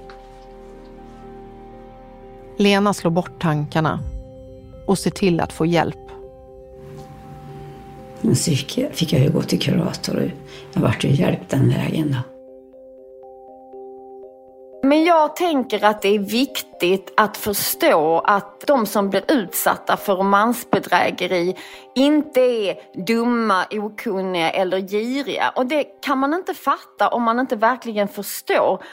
Lena 2.58 2.94
slår 2.94 3.12
bort 3.12 3.42
tankarna 3.42 4.00
och 4.86 5.00
ser 5.00 5.12
till 5.12 5.40
att 5.40 5.54
få 5.54 5.66
hjälp. 5.66 5.98
Men 8.22 8.36
så 8.36 8.52
fick 8.92 9.14
jag 9.14 9.22
ju 9.22 9.30
gå 9.30 9.42
till 9.42 9.60
kurator 9.60 10.16
och 10.16 10.30
jag 10.74 10.82
vart 10.82 11.04
ju 11.04 11.10
hjälpt 11.10 11.50
den 11.50 11.70
vägen 11.70 12.12
då. 12.12 12.33
Men 14.94 15.04
jag 15.04 15.36
tänker 15.36 15.84
att 15.84 16.02
det 16.02 16.16
är 16.16 16.20
viktigt 16.20 17.14
att 17.18 17.38
förstå 17.38 18.20
att 18.20 18.68
de 18.68 18.86
som 18.86 19.10
blir 19.10 19.32
utsatta 19.32 19.98
för 19.98 20.16
romansbedrägeri 20.16 21.56
inte 21.96 22.40
är 22.40 22.76
dumma, 23.08 23.66
okunniga 23.72 24.52
eller 24.52 24.80
giriga. 24.80 25.54
Och 25.56 25.66
det 25.66 25.84
kan 25.84 26.18
man 26.18 26.34
inte 26.34 26.54
fatta 26.54 27.08
om 27.08 27.24
man 27.24 27.40
inte 27.40 27.56
verkligen 27.56 28.08
förstår 28.08 28.84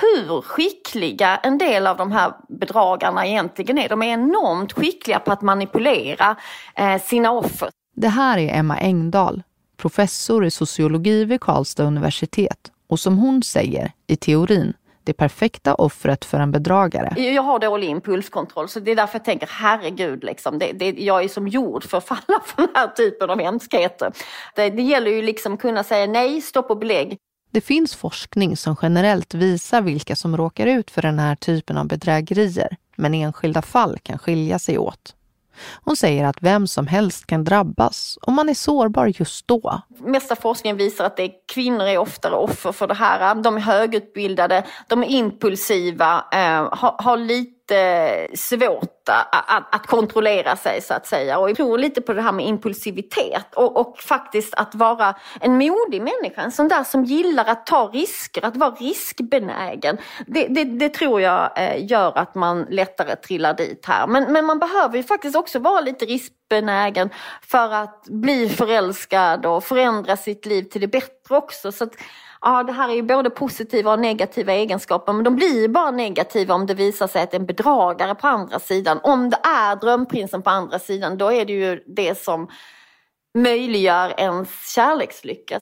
hur 0.00 0.40
skickliga 0.40 1.36
en 1.36 1.58
del 1.58 1.86
av 1.86 1.96
de 1.96 2.12
här 2.12 2.32
bedragarna 2.48 3.26
egentligen 3.26 3.78
är. 3.78 3.88
De 3.88 4.02
är 4.02 4.12
enormt 4.12 4.72
skickliga 4.72 5.18
på 5.18 5.32
att 5.32 5.42
manipulera 5.42 6.36
eh, 6.74 7.02
sina 7.02 7.32
offer. 7.32 7.68
Det 7.96 8.08
här 8.08 8.38
är 8.38 8.58
Emma 8.58 8.78
Engdahl, 8.78 9.42
professor 9.76 10.44
i 10.44 10.50
sociologi 10.50 11.24
vid 11.24 11.40
Karlstad 11.40 11.84
universitet 11.84 12.72
och 12.88 13.00
som 13.00 13.18
hon 13.18 13.42
säger, 13.42 13.92
i 14.06 14.16
teorin, 14.16 14.74
det 15.04 15.12
perfekta 15.12 15.74
offret 15.74 16.24
för 16.24 16.40
en 16.40 16.52
bedragare. 16.52 17.22
Jag 17.22 17.42
har 17.42 17.58
dålig 17.58 17.88
impulskontroll 17.88 18.68
så 18.68 18.80
det 18.80 18.90
är 18.90 18.96
därför 18.96 19.18
jag 19.18 19.24
tänker 19.24 19.48
herregud, 19.50 20.24
liksom, 20.24 20.58
det, 20.58 20.72
det, 20.72 20.90
jag 20.90 21.24
är 21.24 21.28
som 21.28 21.48
gjord 21.48 21.84
för 21.84 21.98
att 21.98 22.04
falla 22.04 22.40
för 22.44 22.62
den 22.62 22.70
här 22.74 22.88
typen 22.88 23.30
av 23.30 23.40
hemskheter. 23.40 24.12
Det, 24.54 24.70
det 24.70 24.82
gäller 24.82 25.10
ju 25.10 25.22
liksom 25.22 25.56
kunna 25.56 25.84
säga 25.84 26.06
nej, 26.06 26.40
stopp 26.40 26.70
och 26.70 26.78
belägg. 26.78 27.18
Det 27.50 27.60
finns 27.60 27.94
forskning 27.94 28.56
som 28.56 28.76
generellt 28.82 29.34
visar 29.34 29.80
vilka 29.80 30.16
som 30.16 30.36
råkar 30.36 30.66
ut 30.66 30.90
för 30.90 31.02
den 31.02 31.18
här 31.18 31.34
typen 31.34 31.76
av 31.76 31.86
bedrägerier, 31.86 32.76
men 32.96 33.14
enskilda 33.14 33.62
fall 33.62 33.98
kan 34.02 34.18
skilja 34.18 34.58
sig 34.58 34.78
åt. 34.78 35.14
Hon 35.84 35.96
säger 35.96 36.24
att 36.24 36.36
vem 36.40 36.66
som 36.66 36.86
helst 36.86 37.26
kan 37.26 37.44
drabbas 37.44 38.18
om 38.22 38.34
man 38.34 38.48
är 38.48 38.54
sårbar 38.54 39.12
just 39.14 39.48
då. 39.48 39.80
Mesta 39.98 40.36
forskningen 40.36 40.76
visar 40.76 41.04
att 41.04 41.16
det 41.16 41.22
är, 41.22 41.30
kvinnor 41.52 41.84
är 41.84 41.98
oftare 41.98 42.34
offer 42.34 42.72
för 42.72 42.86
det 42.86 42.94
här. 42.94 43.34
De 43.34 43.56
är 43.56 43.60
högutbildade, 43.60 44.64
de 44.88 45.02
är 45.02 45.08
impulsiva, 45.08 46.24
eh, 46.32 46.68
har, 46.72 47.02
har 47.02 47.16
lite 47.16 47.53
svårt 48.34 49.08
att, 49.08 49.74
att, 49.74 49.86
kontrollera 49.86 50.56
sig 50.56 50.80
så 50.80 50.94
att 50.94 51.06
säga. 51.06 51.38
Och 51.38 51.50
jag 51.50 51.56
tror 51.56 51.78
lite 51.78 52.00
på 52.00 52.12
det 52.12 52.22
här 52.22 52.32
med 52.32 52.46
impulsivitet 52.46 53.54
och, 53.54 53.76
och, 53.76 53.98
faktiskt 53.98 54.54
att 54.54 54.74
vara 54.74 55.14
en 55.40 55.58
modig 55.58 56.02
människa. 56.02 56.42
En 56.42 56.52
sån 56.52 56.68
där 56.68 56.84
som 56.84 57.04
gillar 57.04 57.44
att 57.44 57.66
ta 57.66 57.90
risker, 57.92 58.44
att 58.44 58.56
vara 58.56 58.70
riskbenägen. 58.70 59.98
Det, 60.26 60.46
det, 60.46 60.64
det 60.64 60.88
tror 60.88 61.20
jag 61.20 61.50
eh, 61.56 61.86
gör 61.86 62.18
att 62.18 62.34
man 62.34 62.66
lättare 62.70 63.16
trillar 63.16 63.54
dit 63.54 63.86
här. 63.86 64.06
Men, 64.06 64.32
men 64.32 64.44
man 64.44 64.58
behöver 64.58 64.96
ju 64.96 65.02
faktiskt 65.02 65.36
också 65.36 65.58
vara 65.58 65.80
lite 65.80 66.04
riskbenägen 66.04 67.10
för 67.42 67.72
att 67.72 68.04
bli 68.04 68.48
förälskad 68.48 69.46
och 69.46 69.64
förändra 69.64 70.16
sitt 70.16 70.46
liv 70.46 70.62
till 70.62 70.80
det 70.80 70.88
bättre 70.88 71.36
också. 71.36 71.72
Så 71.72 71.84
att, 71.84 71.92
ja, 72.44 72.62
det 72.62 72.72
här 72.72 72.88
är 72.88 72.94
ju 72.94 73.02
både 73.02 73.30
positiva 73.30 73.92
och 73.92 74.00
negativa 74.00 74.52
egenskaper, 74.52 75.12
men 75.12 75.24
de 75.24 75.36
blir 75.36 75.68
bara 75.68 75.90
negativa 75.90 76.54
om 76.54 76.66
det 76.66 76.74
visar 76.74 77.06
sig 77.06 77.22
att 77.22 77.30
det 77.30 77.36
är 77.36 77.40
en 77.40 77.46
bedragare 77.46 78.14
på 78.14 78.26
andra 78.26 78.58
sidan. 78.58 79.00
Om 79.02 79.30
det 79.30 79.38
är 79.42 79.76
drömprinsen 79.76 80.42
på 80.42 80.50
andra 80.50 80.78
sidan, 80.78 81.18
då 81.18 81.32
är 81.32 81.44
det 81.44 81.52
ju 81.52 81.82
det 81.86 82.18
som 82.18 82.48
möjliggör 83.38 84.14
ens 84.20 84.74
kärlekslycka. 84.74 85.58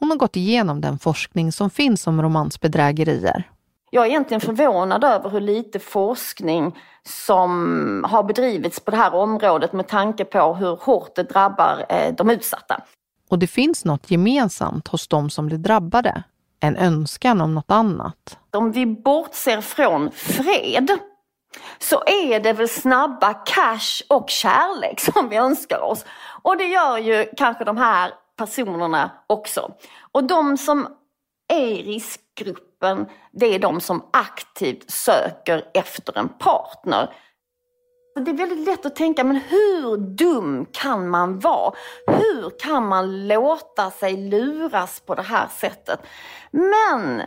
Hon 0.00 0.10
har 0.10 0.16
gått 0.16 0.36
igenom 0.36 0.80
den 0.80 0.98
forskning 0.98 1.52
som 1.52 1.70
finns 1.70 2.06
om 2.06 2.22
romansbedrägerier. 2.22 3.50
Jag 3.90 4.04
är 4.04 4.08
egentligen 4.08 4.40
förvånad 4.40 5.04
över 5.04 5.30
hur 5.30 5.40
lite 5.40 5.78
forskning 5.78 6.78
som 7.02 8.04
har 8.08 8.22
bedrivits 8.22 8.80
på 8.80 8.90
det 8.90 8.96
här 8.96 9.14
området 9.14 9.72
med 9.72 9.88
tanke 9.88 10.24
på 10.24 10.54
hur 10.54 10.76
hårt 10.76 11.16
det 11.16 11.22
drabbar 11.22 11.86
eh, 11.88 12.14
de 12.14 12.30
utsatta. 12.30 12.82
Och 13.34 13.38
det 13.38 13.46
finns 13.46 13.84
något 13.84 14.10
gemensamt 14.10 14.88
hos 14.88 15.08
de 15.08 15.30
som 15.30 15.46
blir 15.46 15.58
drabbade. 15.58 16.22
En 16.60 16.76
önskan 16.76 17.40
om 17.40 17.54
något 17.54 17.70
annat. 17.70 18.38
Om 18.50 18.72
vi 18.72 18.86
bortser 18.86 19.60
från 19.60 20.10
fred 20.10 20.98
så 21.78 22.02
är 22.06 22.40
det 22.40 22.52
väl 22.52 22.68
snabba 22.68 23.34
cash 23.34 24.02
och 24.08 24.30
kärlek 24.30 25.00
som 25.00 25.28
vi 25.28 25.36
önskar 25.36 25.80
oss. 25.80 26.04
Och 26.42 26.56
det 26.56 26.64
gör 26.64 26.98
ju 26.98 27.26
kanske 27.36 27.64
de 27.64 27.76
här 27.76 28.12
personerna 28.36 29.10
också. 29.26 29.72
Och 30.12 30.24
de 30.24 30.56
som 30.56 30.88
är 31.48 31.66
i 31.66 31.82
riskgruppen, 31.82 33.06
det 33.32 33.54
är 33.54 33.58
de 33.58 33.80
som 33.80 34.08
aktivt 34.12 34.90
söker 34.90 35.64
efter 35.74 36.18
en 36.18 36.28
partner. 36.28 37.14
Det 38.20 38.30
är 38.30 38.34
väldigt 38.34 38.66
lätt 38.66 38.86
att 38.86 38.96
tänka, 38.96 39.24
men 39.24 39.36
hur 39.36 39.96
dum 39.96 40.66
kan 40.72 41.08
man 41.08 41.38
vara? 41.38 41.72
Hur 42.06 42.58
kan 42.58 42.88
man 42.88 43.28
låta 43.28 43.90
sig 43.90 44.16
luras 44.16 45.00
på 45.00 45.14
det 45.14 45.22
här 45.22 45.48
sättet? 45.48 46.00
Men 46.50 47.22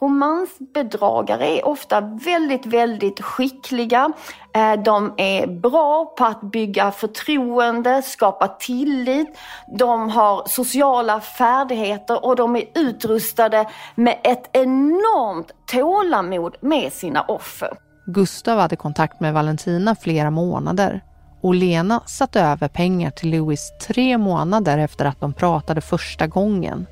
romansbedragare 0.00 1.58
är 1.58 1.66
ofta 1.66 2.00
väldigt, 2.00 2.66
väldigt 2.66 3.20
skickliga. 3.20 4.12
Eh, 4.54 4.82
de 4.82 5.14
är 5.16 5.46
bra 5.46 6.04
på 6.04 6.24
att 6.24 6.40
bygga 6.40 6.90
förtroende, 6.90 8.02
skapa 8.02 8.48
tillit. 8.48 9.38
De 9.78 10.08
har 10.08 10.48
sociala 10.48 11.20
färdigheter 11.20 12.24
och 12.24 12.36
de 12.36 12.56
är 12.56 12.64
utrustade 12.74 13.68
med 13.94 14.18
ett 14.24 14.50
enormt 14.52 15.52
tålamod 15.66 16.56
med 16.60 16.92
sina 16.92 17.22
offer. 17.22 17.91
Gustav 18.04 18.58
hade 18.58 18.76
kontakt 18.76 19.20
med 19.20 19.34
Valentina 19.34 19.94
flera 19.94 20.30
månader 20.30 21.00
och 21.40 21.54
Lena 21.54 22.02
satte 22.06 22.40
över 22.40 22.68
pengar 22.68 23.10
till 23.10 23.30
Louis 23.30 23.72
tre 23.80 24.18
månader 24.18 24.78
efter 24.78 25.04
att 25.04 25.20
de 25.20 25.32
pratade 25.32 25.80
första 25.80 26.26
gången. 26.26 26.86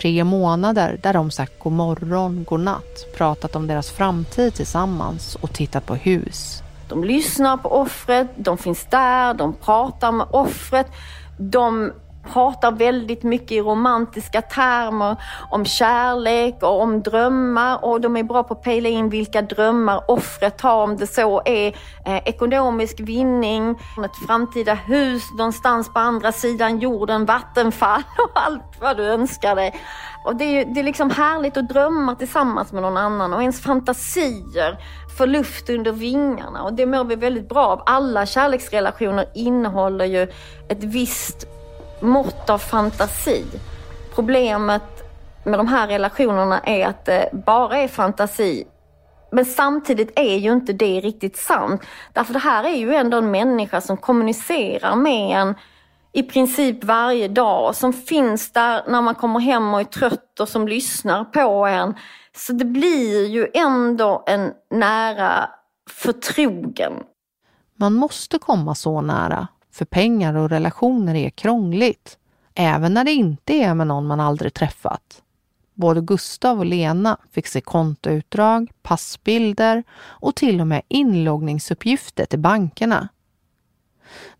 Tre 0.00 0.24
månader 0.24 1.00
där 1.02 1.12
de 1.12 1.30
sagt 1.30 1.58
god 1.58 1.72
morgon, 1.72 2.44
god 2.48 2.60
natt, 2.60 3.06
pratat 3.16 3.56
om 3.56 3.66
deras 3.66 3.90
framtid 3.90 4.54
tillsammans 4.54 5.34
och 5.34 5.52
tittat 5.52 5.86
på 5.86 5.94
hus. 5.94 6.62
De 6.88 7.04
lyssnar 7.04 7.56
på 7.56 7.68
offret, 7.68 8.28
de 8.36 8.58
finns 8.58 8.86
där, 8.90 9.34
de 9.34 9.52
pratar 9.52 10.12
med 10.12 10.26
offret. 10.30 10.86
De 11.38 11.92
pratar 12.26 12.72
väldigt 12.72 13.22
mycket 13.22 13.52
i 13.52 13.60
romantiska 13.60 14.42
termer 14.42 15.16
om 15.50 15.64
kärlek 15.64 16.62
och 16.62 16.80
om 16.80 17.02
drömmar 17.02 17.84
och 17.84 18.00
de 18.00 18.16
är 18.16 18.22
bra 18.22 18.42
på 18.42 18.54
att 18.54 18.62
pejla 18.62 18.88
in 18.88 19.08
vilka 19.08 19.42
drömmar 19.42 20.10
offret 20.10 20.60
har 20.60 20.82
om 20.82 20.96
det 20.96 21.06
så 21.06 21.42
är 21.44 21.68
eh, 22.04 22.16
ekonomisk 22.16 23.00
vinning, 23.00 23.70
ett 24.04 24.26
framtida 24.26 24.74
hus 24.74 25.22
någonstans 25.38 25.92
på 25.92 25.98
andra 25.98 26.32
sidan 26.32 26.78
jorden, 26.78 27.24
vattenfall 27.24 28.02
och 28.18 28.30
allt 28.34 28.80
vad 28.80 28.96
du 28.96 29.04
önskar 29.04 29.56
dig. 29.56 29.74
Och 30.24 30.36
det 30.36 30.44
är, 30.44 30.64
det 30.64 30.80
är 30.80 30.84
liksom 30.84 31.10
härligt 31.10 31.56
att 31.56 31.68
drömma 31.68 32.14
tillsammans 32.14 32.72
med 32.72 32.82
någon 32.82 32.96
annan 32.96 33.34
och 33.34 33.40
ens 33.40 33.62
fantasier 33.62 34.78
får 35.18 35.26
luft 35.26 35.70
under 35.70 35.92
vingarna 35.92 36.62
och 36.62 36.72
det 36.72 36.86
mår 36.86 37.04
vi 37.04 37.14
väldigt 37.14 37.48
bra 37.48 37.66
av. 37.66 37.82
Alla 37.86 38.26
kärleksrelationer 38.26 39.26
innehåller 39.34 40.04
ju 40.04 40.22
ett 40.68 40.84
visst 40.84 41.55
mått 42.00 42.50
av 42.50 42.58
fantasi. 42.58 43.44
Problemet 44.14 44.82
med 45.44 45.58
de 45.58 45.68
här 45.68 45.86
relationerna 45.86 46.60
är 46.60 46.86
att 46.86 47.04
det 47.04 47.30
bara 47.32 47.78
är 47.78 47.88
fantasi. 47.88 48.64
Men 49.32 49.44
samtidigt 49.44 50.18
är 50.18 50.36
ju 50.36 50.52
inte 50.52 50.72
det 50.72 51.00
riktigt 51.00 51.36
sant. 51.36 51.82
Därför 52.12 52.32
det 52.32 52.38
här 52.38 52.64
är 52.64 52.76
ju 52.76 52.94
ändå 52.94 53.18
en 53.18 53.30
människa 53.30 53.80
som 53.80 53.96
kommunicerar 53.96 54.96
med 54.96 55.40
en 55.40 55.54
i 56.12 56.22
princip 56.22 56.84
varje 56.84 57.28
dag, 57.28 57.76
som 57.76 57.92
finns 57.92 58.52
där 58.52 58.82
när 58.88 59.00
man 59.00 59.14
kommer 59.14 59.40
hem 59.40 59.74
och 59.74 59.80
är 59.80 59.84
trött 59.84 60.40
och 60.40 60.48
som 60.48 60.68
lyssnar 60.68 61.24
på 61.24 61.66
en. 61.66 61.94
Så 62.36 62.52
det 62.52 62.64
blir 62.64 63.26
ju 63.26 63.48
ändå 63.54 64.24
en 64.26 64.52
nära 64.70 65.50
förtrogen. 65.90 66.92
Man 67.78 67.94
måste 67.94 68.38
komma 68.38 68.74
så 68.74 69.00
nära 69.00 69.48
för 69.76 69.84
pengar 69.84 70.34
och 70.34 70.50
relationer 70.50 71.14
är 71.14 71.30
krångligt, 71.30 72.18
även 72.54 72.94
när 72.94 73.04
det 73.04 73.12
inte 73.12 73.52
är 73.52 73.74
med 73.74 73.86
någon 73.86 74.06
man 74.06 74.20
aldrig 74.20 74.54
träffat. 74.54 75.22
Både 75.74 76.00
Gustav 76.00 76.58
och 76.58 76.66
Lena 76.66 77.16
fick 77.30 77.46
se 77.46 77.60
kontoutdrag, 77.60 78.72
passbilder 78.82 79.84
och 79.98 80.34
till 80.34 80.60
och 80.60 80.66
med 80.66 80.82
inloggningsuppgifter 80.88 82.26
till 82.26 82.38
bankerna. 82.38 83.08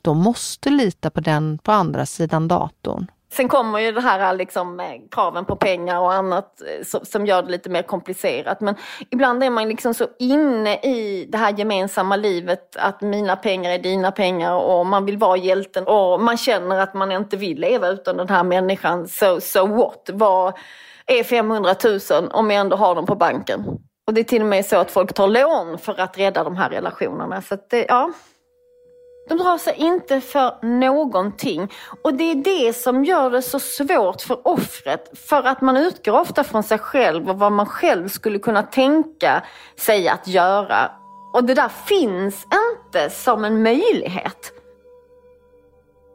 De 0.03 0.19
måste 0.19 0.71
lita 0.71 1.11
på 1.11 1.21
den 1.21 1.59
på 1.59 1.73
andra 1.73 2.07
sidan 2.07 2.49
datorn 2.49 3.07
Sen 3.33 3.49
kommer 3.49 3.79
ju 3.79 3.93
det 3.93 4.01
här 4.01 4.33
liksom, 4.33 4.81
eh, 4.81 4.87
kraven 5.11 5.45
på 5.45 5.57
pengar 5.57 6.01
och 6.01 6.13
annat 6.13 6.61
eh, 6.61 7.01
som 7.03 7.27
gör 7.27 7.43
det 7.43 7.51
lite 7.51 7.71
mer 7.71 7.83
komplicerat. 7.83 8.61
Men 8.61 8.75
ibland 9.11 9.45
är 9.45 9.51
man 9.51 9.69
liksom 9.69 9.95
så 9.95 10.07
inne 10.19 10.77
i 10.77 11.27
det 11.29 11.39
här 11.39 11.59
gemensamma 11.59 12.17
livet 12.17 12.77
att 12.77 13.01
mina 13.01 13.37
pengar 13.37 13.71
är 13.71 13.79
dina 13.79 14.13
pengar 14.13 14.55
och 14.55 14.87
man 14.87 15.07
vill 15.07 15.19
vara 15.19 15.37
hjälten 15.37 15.87
och 15.87 16.21
man 16.21 16.37
känner 16.37 16.79
att 16.79 16.95
man 16.95 17.13
inte 17.13 17.37
vill 17.37 17.61
leva 17.61 17.89
utan 17.89 18.17
den 18.17 18.29
här 18.29 18.45
människan. 18.45 19.09
So, 19.09 19.41
so 19.41 19.67
what? 19.67 20.11
Vad 20.13 20.55
är 21.07 21.23
500 21.23 21.75
000 22.11 22.31
om 22.33 22.51
jag 22.51 22.61
ändå 22.61 22.77
har 22.77 22.95
dem 22.95 23.07
på 23.07 23.15
banken? 23.15 23.65
Och 24.07 24.15
det 24.15 24.21
är 24.21 24.25
till 24.25 24.43
och 24.43 24.49
med 24.49 24.67
så 24.67 24.77
att 24.77 24.91
folk 24.91 25.15
tar 25.15 25.29
lån 25.29 25.79
för 25.79 26.01
att 26.01 26.19
rädda 26.19 26.45
de 26.45 26.57
här 26.57 26.71
relationerna. 26.71 27.43
Så 27.43 27.55
att 27.55 27.71
det, 27.71 27.87
ja, 27.89 28.11
de 29.29 29.39
drar 29.39 29.59
sig 29.59 29.75
inte 29.77 30.21
för 30.21 30.55
någonting. 30.63 31.73
Och 32.03 32.15
det 32.15 32.25
är 32.25 32.35
det 32.35 32.73
som 32.73 33.05
gör 33.05 33.31
det 33.31 33.43
så 33.43 33.59
svårt 33.59 34.21
för 34.21 34.49
offret. 34.49 35.19
För 35.29 35.43
att 35.43 35.61
man 35.61 35.77
utgår 35.77 36.21
ofta 36.21 36.45
från 36.45 36.63
sig 36.63 36.79
själv 36.79 37.31
och 37.31 37.39
vad 37.39 37.53
man 37.53 37.67
själv 37.67 38.09
skulle 38.09 38.39
kunna 38.39 38.63
tänka 38.63 39.43
sig 39.77 40.09
att 40.09 40.29
göra. 40.29 40.91
Och 41.33 41.45
det 41.45 41.55
där 41.55 41.69
finns 41.69 42.45
inte 42.45 43.11
som 43.11 43.45
en 43.45 43.63
möjlighet. 43.63 44.53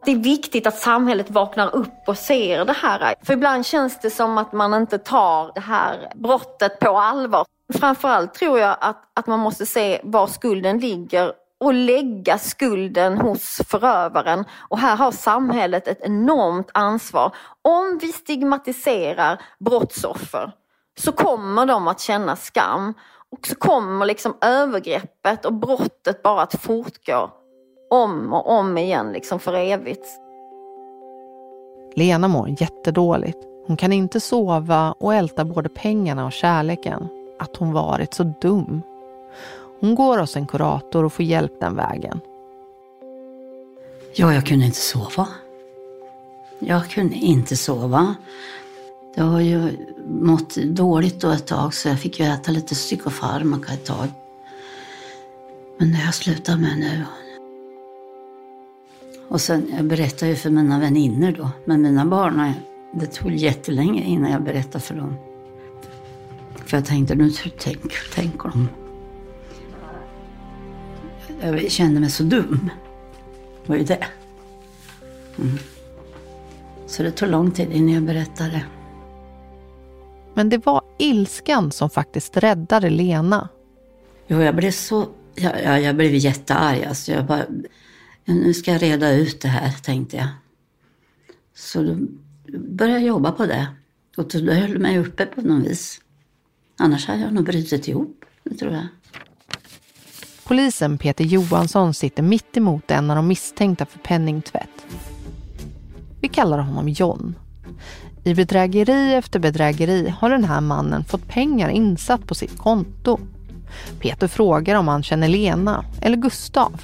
Det 0.05 0.11
är 0.11 0.15
viktigt 0.15 0.67
att 0.67 0.77
samhället 0.77 1.29
vaknar 1.29 1.75
upp 1.75 2.07
och 2.07 2.17
ser 2.17 2.65
det 2.65 2.73
här. 2.73 3.15
För 3.23 3.33
ibland 3.33 3.65
känns 3.65 3.99
det 4.01 4.09
som 4.09 4.37
att 4.37 4.53
man 4.53 4.73
inte 4.73 4.97
tar 4.97 5.51
det 5.55 5.61
här 5.61 6.11
brottet 6.15 6.79
på 6.79 6.97
allvar. 6.97 7.45
Framförallt 7.79 8.33
tror 8.33 8.59
jag 8.59 8.77
att, 8.81 9.03
att 9.13 9.27
man 9.27 9.39
måste 9.39 9.65
se 9.65 10.01
var 10.03 10.27
skulden 10.27 10.79
ligger 10.79 11.33
och 11.61 11.73
lägga 11.73 12.37
skulden 12.37 13.17
hos 13.17 13.61
förövaren. 13.67 14.45
Och 14.69 14.77
här 14.77 14.95
har 14.95 15.11
samhället 15.11 15.87
ett 15.87 16.01
enormt 16.01 16.69
ansvar. 16.73 17.35
Om 17.61 17.99
vi 18.01 18.11
stigmatiserar 18.11 19.41
brottsoffer 19.59 20.51
så 20.99 21.11
kommer 21.11 21.65
de 21.65 21.87
att 21.87 21.99
känna 21.99 22.35
skam 22.35 22.93
och 23.31 23.47
så 23.47 23.55
kommer 23.55 24.05
liksom 24.05 24.37
övergreppet 24.41 25.45
och 25.45 25.53
brottet 25.53 26.23
bara 26.23 26.41
att 26.41 26.61
fortgå 26.61 27.31
om 27.89 28.33
och 28.33 28.49
om 28.49 28.77
igen 28.77 29.11
liksom 29.11 29.39
för 29.39 29.53
evigt. 29.53 30.05
Lena 31.95 32.27
mår 32.27 32.61
jättedåligt. 32.61 33.37
Hon 33.67 33.77
kan 33.77 33.93
inte 33.93 34.19
sova 34.19 34.95
och 34.99 35.13
älta 35.13 35.45
både 35.45 35.69
pengarna 35.69 36.25
och 36.25 36.31
kärleken. 36.31 37.07
Att 37.39 37.57
hon 37.57 37.73
varit 37.73 38.13
så 38.13 38.23
dum. 38.41 38.81
Hon 39.81 39.95
går 39.95 40.17
hos 40.17 40.35
en 40.35 40.47
kurator 40.47 41.03
och 41.03 41.13
får 41.13 41.25
hjälp 41.25 41.51
den 41.59 41.75
vägen. 41.75 42.19
Ja, 44.15 44.33
jag 44.33 44.45
kunde 44.45 44.65
inte 44.65 44.77
sova. 44.77 45.27
Jag 46.59 46.89
kunde 46.89 47.15
inte 47.15 47.57
sova. 47.57 48.15
Jag 49.15 49.23
har 49.23 49.41
ju 49.41 49.71
mått 50.07 50.55
dåligt 50.55 51.21
då 51.21 51.29
ett 51.29 51.47
tag 51.47 51.73
så 51.73 51.87
jag 51.87 51.99
fick 51.99 52.19
ju 52.19 52.25
äta 52.25 52.51
lite 52.51 52.75
psykofarmaka 52.75 53.73
ett 53.73 53.85
tag. 53.85 54.07
Men 55.77 55.91
det 55.91 55.97
har 55.97 56.05
jag 56.05 56.13
slutat 56.13 56.59
med 56.59 56.79
nu. 56.79 57.03
Och 59.29 59.41
sen, 59.41 59.73
jag 59.75 59.85
berättade 59.85 60.31
ju 60.31 60.35
för 60.37 60.49
mina 60.49 60.79
vänner 60.79 61.31
då, 61.37 61.49
men 61.65 61.81
mina 61.81 62.05
barn, 62.05 62.53
det 62.93 63.05
tog 63.05 63.31
jättelänge 63.31 64.03
innan 64.03 64.31
jag 64.31 64.43
berättade 64.43 64.79
för 64.79 64.95
dem. 64.95 65.15
För 66.65 66.77
jag 66.77 66.85
tänkte, 66.85 67.15
nu 67.15 67.29
tänker, 67.31 68.13
tänker 68.13 68.49
de. 68.49 68.67
Jag 71.41 71.71
kände 71.71 71.99
mig 71.99 72.09
så 72.09 72.23
dum. 72.23 72.69
Det 73.63 73.69
var 73.69 73.75
ju 73.75 73.83
det. 73.83 74.05
Mm. 75.37 75.57
Så 76.87 77.03
det 77.03 77.11
tog 77.11 77.29
lång 77.29 77.51
tid 77.51 77.71
innan 77.71 77.93
jag 77.93 78.03
berättade. 78.03 78.65
Men 80.33 80.49
det 80.49 80.65
var 80.65 80.81
ilskan 80.97 81.71
som 81.71 81.89
faktiskt 81.89 82.37
räddade 82.37 82.89
Lena. 82.89 83.49
Jo, 84.27 84.41
jag 84.41 84.55
blev 84.55 84.71
så... 84.71 85.07
Jag, 85.35 85.63
jag, 85.63 85.81
jag 85.81 85.95
blev 85.95 86.15
jättearg. 86.15 86.83
Alltså 86.83 87.11
jag 87.11 87.25
bara, 87.25 87.45
nu 88.25 88.53
ska 88.53 88.71
jag 88.71 88.81
reda 88.81 89.11
ut 89.11 89.41
det 89.41 89.47
här, 89.47 89.71
tänkte 89.71 90.17
jag. 90.17 90.27
Så 91.55 91.83
då 91.83 91.97
började 92.59 92.99
jag 92.99 93.07
jobba 93.07 93.31
på 93.31 93.45
det. 93.45 93.67
Och 94.17 94.27
det 94.27 94.53
höll 94.53 94.79
mig 94.79 94.99
uppe 94.99 95.25
på 95.25 95.41
något 95.41 95.67
vis. 95.67 96.01
Annars 96.77 97.07
hade 97.07 97.21
jag 97.21 97.33
nog 97.33 97.45
brutit 97.45 97.87
ihop, 97.87 98.25
det 98.43 98.55
tror 98.55 98.73
jag. 98.73 98.87
Polisen 100.51 100.97
Peter 100.97 101.23
Johansson 101.23 101.93
sitter 101.93 102.23
mitt 102.23 102.57
emot 102.57 102.91
en 102.91 103.09
av 103.09 103.15
de 103.15 103.27
misstänkta 103.27 103.85
för 103.85 103.99
penningtvätt. 103.99 104.85
Vi 106.21 106.27
kallar 106.27 106.57
honom 106.57 106.89
John. 106.89 107.35
I 108.23 108.33
bedrägeri 108.33 109.13
efter 109.13 109.39
bedrägeri 109.39 110.13
har 110.19 110.29
den 110.29 110.43
här 110.43 110.61
mannen 110.61 111.03
fått 111.03 111.27
pengar 111.27 111.69
insatt 111.69 112.27
på 112.27 112.35
sitt 112.35 112.57
konto. 112.57 113.19
Peter 113.99 114.27
frågar 114.27 114.75
om 114.75 114.87
han 114.87 115.03
känner 115.03 115.27
Lena 115.27 115.85
eller 116.01 116.17
Gustav. 116.17 116.81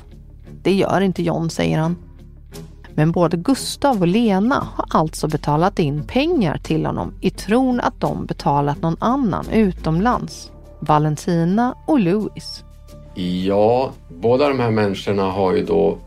Det 0.63 0.73
gör 0.73 1.01
inte 1.01 1.23
John, 1.23 1.49
säger 1.49 1.77
han. 1.77 1.95
Men 2.95 3.11
både 3.11 3.37
Gustav 3.37 4.01
och 4.01 4.07
Lena 4.07 4.67
har 4.75 4.85
alltså 4.89 5.27
betalat 5.27 5.79
in 5.79 6.03
pengar 6.03 6.57
till 6.57 6.85
honom 6.85 7.13
i 7.21 7.29
tron 7.29 7.79
att 7.79 7.99
de 7.99 8.25
betalat 8.25 8.81
någon 8.81 8.97
annan 8.99 9.49
utomlands. 9.49 10.51
Valentina 10.79 11.75
och 11.85 11.99
Louis. 11.99 12.63
Ja, 13.19 13.91
båda 14.09 14.47
de 14.47 14.59
här 14.59 14.71
människorna 14.71 15.23
har 15.23 15.53
ju 15.53 15.65
då 15.65 15.97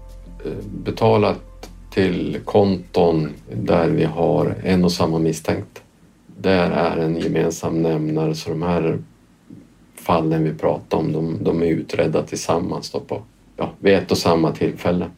eh, 0.44 0.52
betalat 0.84 1.70
till 1.90 2.40
konton 2.44 3.30
där 3.52 3.88
vi 3.88 4.04
har 4.04 4.56
en 4.64 4.84
och 4.84 4.92
samma 4.92 5.18
misstänkt. 5.18 5.82
Där 6.26 6.70
är 6.70 6.96
en 6.96 7.16
gemensam 7.20 7.82
nämnare 7.82 8.34
så 8.34 8.50
de 8.50 8.62
här 8.62 8.98
fallen 9.94 10.44
vi 10.44 10.54
pratar 10.54 10.98
om 10.98 11.12
de, 11.12 11.44
de 11.44 11.62
är 11.62 11.66
utredda 11.66 12.22
tillsammans 12.22 12.90
då 12.90 13.00
på, 13.00 13.22
ja, 13.56 13.70
vid 13.78 13.94
ett 13.94 14.10
och 14.10 14.18
samma 14.18 14.52
tillfälle. 14.52 15.10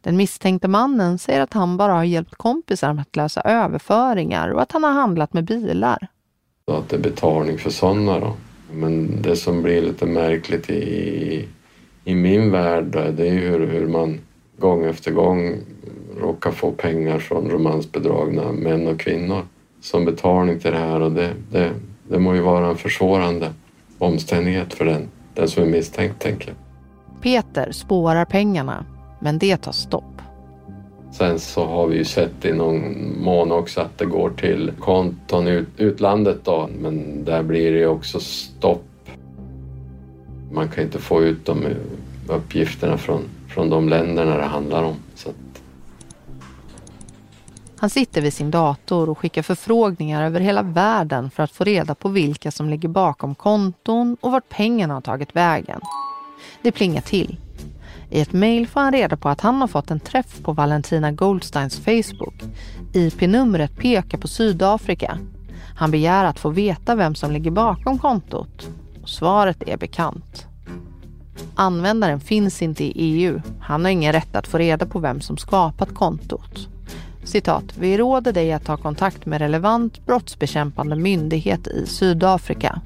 Den 0.00 0.16
misstänkte 0.16 0.68
mannen 0.68 1.18
säger 1.18 1.40
att 1.40 1.52
han 1.52 1.76
bara 1.76 1.92
har 1.92 2.04
hjälpt 2.04 2.34
kompisar 2.34 2.92
med 2.92 3.02
att 3.02 3.16
lösa 3.16 3.40
överföringar 3.40 4.48
och 4.48 4.62
att 4.62 4.72
han 4.72 4.84
har 4.84 4.92
handlat 4.92 5.32
med 5.32 5.44
bilar. 5.44 6.08
Så 6.64 6.76
att 6.76 6.88
det 6.88 6.96
är 6.96 7.00
betalning 7.00 7.58
för 7.58 7.70
sådana 7.70 8.20
då. 8.20 8.34
Men 8.72 9.22
det 9.22 9.36
som 9.36 9.62
blir 9.62 9.82
lite 9.82 10.06
märkligt 10.06 10.70
i, 10.70 11.48
i 12.04 12.14
min 12.14 12.50
värld 12.50 13.12
det 13.16 13.28
är 13.28 13.32
hur, 13.32 13.66
hur 13.66 13.86
man 13.86 14.20
gång 14.58 14.84
efter 14.84 15.10
gång 15.10 15.54
råkar 16.20 16.50
få 16.50 16.70
pengar 16.70 17.18
från 17.18 17.50
romansbedragna 17.50 18.52
män 18.52 18.86
och 18.86 19.00
kvinnor 19.00 19.42
som 19.80 20.04
betalning 20.04 20.58
till 20.58 20.72
det 20.72 20.78
här 20.78 21.00
och 21.00 21.12
det, 21.12 21.32
det, 21.50 21.72
det 22.08 22.18
må 22.18 22.34
ju 22.34 22.40
vara 22.40 22.68
en 22.68 22.76
försvårande 22.76 23.52
omständighet 23.98 24.74
för 24.74 24.84
den, 24.84 25.08
den 25.34 25.48
som 25.48 25.62
är 25.62 25.66
misstänkt, 25.66 26.22
tänker 26.22 26.48
jag. 26.48 26.56
Peter 27.22 27.72
spårar 27.72 28.24
pengarna, 28.24 28.84
men 29.20 29.38
det 29.38 29.56
tar 29.56 29.72
stopp. 29.72 30.22
Sen 31.18 31.38
så 31.38 31.66
har 31.66 31.86
vi 31.86 31.96
ju 31.96 32.04
sett 32.04 32.44
i 32.44 32.52
någon 32.52 33.12
mån 33.22 33.52
också 33.52 33.80
att 33.80 33.98
det 33.98 34.04
går 34.04 34.30
till 34.30 34.72
konton 34.80 35.48
i 35.48 35.64
utlandet 35.76 36.44
då, 36.44 36.68
men 36.80 37.24
där 37.24 37.42
blir 37.42 37.72
det 37.72 37.78
ju 37.78 37.86
också 37.86 38.20
stopp. 38.20 39.08
Man 40.52 40.68
kan 40.68 40.84
inte 40.84 40.98
få 40.98 41.22
ut 41.22 41.46
de 41.46 41.64
uppgifterna 42.28 42.98
från, 42.98 43.22
från 43.48 43.70
de 43.70 43.88
länderna 43.88 44.36
det 44.36 44.44
handlar 44.44 44.82
om. 44.82 44.96
Så 45.14 45.28
att... 45.28 45.62
Han 47.76 47.90
sitter 47.90 48.20
vid 48.20 48.32
sin 48.32 48.50
dator 48.50 49.08
och 49.08 49.18
skickar 49.18 49.42
förfrågningar 49.42 50.24
över 50.24 50.40
hela 50.40 50.62
världen 50.62 51.30
för 51.30 51.42
att 51.42 51.52
få 51.52 51.64
reda 51.64 51.94
på 51.94 52.08
vilka 52.08 52.50
som 52.50 52.68
ligger 52.68 52.88
bakom 52.88 53.34
konton 53.34 54.16
och 54.20 54.32
vart 54.32 54.48
pengarna 54.48 54.94
har 54.94 55.00
tagit 55.00 55.36
vägen. 55.36 55.80
Det 56.62 56.72
plingar 56.72 57.00
till 57.00 57.38
i 58.10 58.20
ett 58.20 58.32
mejl 58.32 58.66
får 58.66 58.80
han 58.80 58.92
reda 58.92 59.16
på 59.16 59.28
att 59.28 59.40
han 59.40 59.60
har 59.60 59.68
fått 59.68 59.90
en 59.90 60.00
träff 60.00 60.42
på 60.42 60.52
Valentina 60.52 61.12
Goldsteins 61.12 61.78
Facebook. 61.78 62.42
IP-numret 62.92 63.76
pekar 63.76 64.18
på 64.18 64.28
Sydafrika. 64.28 65.18
Han 65.76 65.90
begär 65.90 66.24
att 66.24 66.38
få 66.38 66.50
veta 66.50 66.94
vem 66.94 67.14
som 67.14 67.30
ligger 67.30 67.50
bakom 67.50 67.98
kontot. 67.98 68.68
Svaret 69.04 69.62
är 69.66 69.76
bekant. 69.76 70.46
Användaren 71.54 72.20
finns 72.20 72.62
inte 72.62 72.84
i 72.84 72.92
EU. 72.94 73.40
Han 73.60 73.84
har 73.84 73.90
ingen 73.90 74.12
rätt 74.12 74.36
att 74.36 74.46
få 74.46 74.58
reda 74.58 74.86
på 74.86 74.98
vem 74.98 75.20
som 75.20 75.36
skapat 75.36 75.94
kontot. 75.94 76.68
Citat, 77.24 77.64
vi 77.78 77.98
råder 77.98 78.32
dig 78.32 78.52
att 78.52 78.64
ta 78.64 78.76
kontakt 78.76 79.26
med 79.26 79.40
relevant 79.40 80.06
brottsbekämpande 80.06 80.96
myndighet 80.96 81.66
i 81.66 81.86
Sydafrika. 81.86 82.80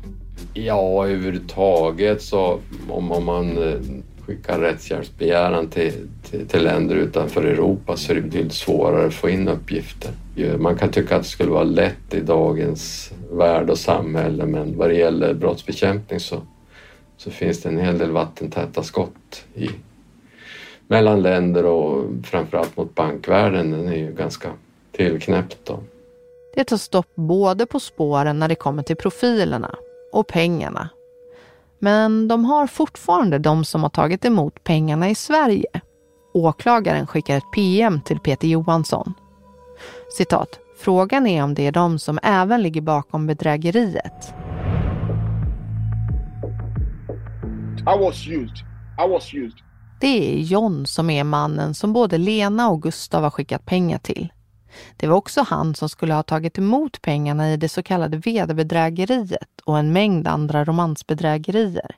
Ja, 0.54 1.06
överhuvudtaget 1.06 2.22
så 2.22 2.58
om, 2.88 3.12
om 3.12 3.24
man 3.24 3.62
eh, 3.62 3.80
skicka 4.30 4.60
rättshjälpsbegäran 4.60 5.68
till, 5.68 6.08
till, 6.30 6.48
till, 6.48 6.64
länder 6.64 6.96
utanför 6.96 7.44
Europa 7.44 7.96
så 7.96 8.12
är 8.12 8.16
det 8.16 8.22
betydligt 8.22 8.52
svårare 8.52 9.06
att 9.06 9.14
få 9.14 9.28
in 9.28 9.48
uppgifter. 9.48 10.10
Man 10.58 10.78
kan 10.78 10.90
tycka 10.90 11.16
att 11.16 11.22
det 11.22 11.28
skulle 11.28 11.50
vara 11.50 11.64
lätt 11.64 12.14
i 12.14 12.20
dagens 12.20 13.12
värld 13.30 13.70
och 13.70 13.78
samhälle 13.78 14.46
men 14.46 14.78
vad 14.78 14.88
det 14.88 14.94
gäller 14.94 15.34
brottsbekämpning 15.34 16.20
så, 16.20 16.42
så 17.16 17.30
finns 17.30 17.62
det 17.62 17.68
en 17.68 17.78
hel 17.78 17.98
del 17.98 18.10
vattentäta 18.10 18.82
skott 18.82 19.44
i, 19.54 19.68
mellan 20.86 21.22
länder 21.22 21.64
och 21.64 22.04
framförallt 22.24 22.76
mot 22.76 22.94
bankvärlden. 22.94 23.70
Den 23.70 23.88
är 23.88 23.96
ju 23.96 24.12
ganska 24.12 24.48
tillknäppt. 24.92 25.58
Då. 25.64 25.80
Det 26.54 26.64
tar 26.64 26.76
stopp 26.76 27.14
både 27.14 27.66
på 27.66 27.80
spåren 27.80 28.38
när 28.38 28.48
det 28.48 28.54
kommer 28.54 28.82
till 28.82 28.96
profilerna 28.96 29.74
och 30.12 30.26
pengarna 30.26 30.90
men 31.80 32.28
de 32.28 32.44
har 32.44 32.66
fortfarande 32.66 33.38
de 33.38 33.64
som 33.64 33.82
har 33.82 33.90
tagit 33.90 34.24
emot 34.24 34.64
pengarna 34.64 35.10
i 35.10 35.14
Sverige. 35.14 35.80
Åklagaren 36.34 37.06
skickar 37.06 37.36
ett 37.36 37.52
PM 37.54 38.00
till 38.00 38.18
Peter 38.18 38.48
Johansson. 38.48 39.14
Citat. 40.16 40.58
Frågan 40.78 41.26
är 41.26 41.42
om 41.44 41.54
det 41.54 41.66
är 41.66 41.72
de 41.72 41.98
som 41.98 42.18
även 42.22 42.62
ligger 42.62 42.80
bakom 42.80 43.26
bedrägeriet. 43.26 44.34
I 47.80 47.98
was 48.04 48.28
used. 48.28 48.56
I 48.98 49.10
was 49.10 49.34
used. 49.34 49.58
Det 50.00 50.34
är 50.34 50.38
John 50.38 50.86
som 50.86 51.10
är 51.10 51.24
mannen 51.24 51.74
som 51.74 51.92
både 51.92 52.18
Lena 52.18 52.70
och 52.70 52.82
Gustav 52.82 53.22
har 53.22 53.30
skickat 53.30 53.66
pengar 53.66 53.98
till. 53.98 54.32
Det 54.96 55.06
var 55.06 55.16
också 55.16 55.42
han 55.42 55.74
som 55.74 55.88
skulle 55.88 56.14
ha 56.14 56.22
tagit 56.22 56.58
emot 56.58 57.02
pengarna 57.02 57.52
i 57.52 57.56
det 57.56 57.68
så 57.68 57.82
kallade 57.82 58.16
vederbedrägeriet 58.16 59.60
och 59.64 59.78
en 59.78 59.92
mängd 59.92 60.28
andra 60.28 60.64
romansbedrägerier. 60.64 61.96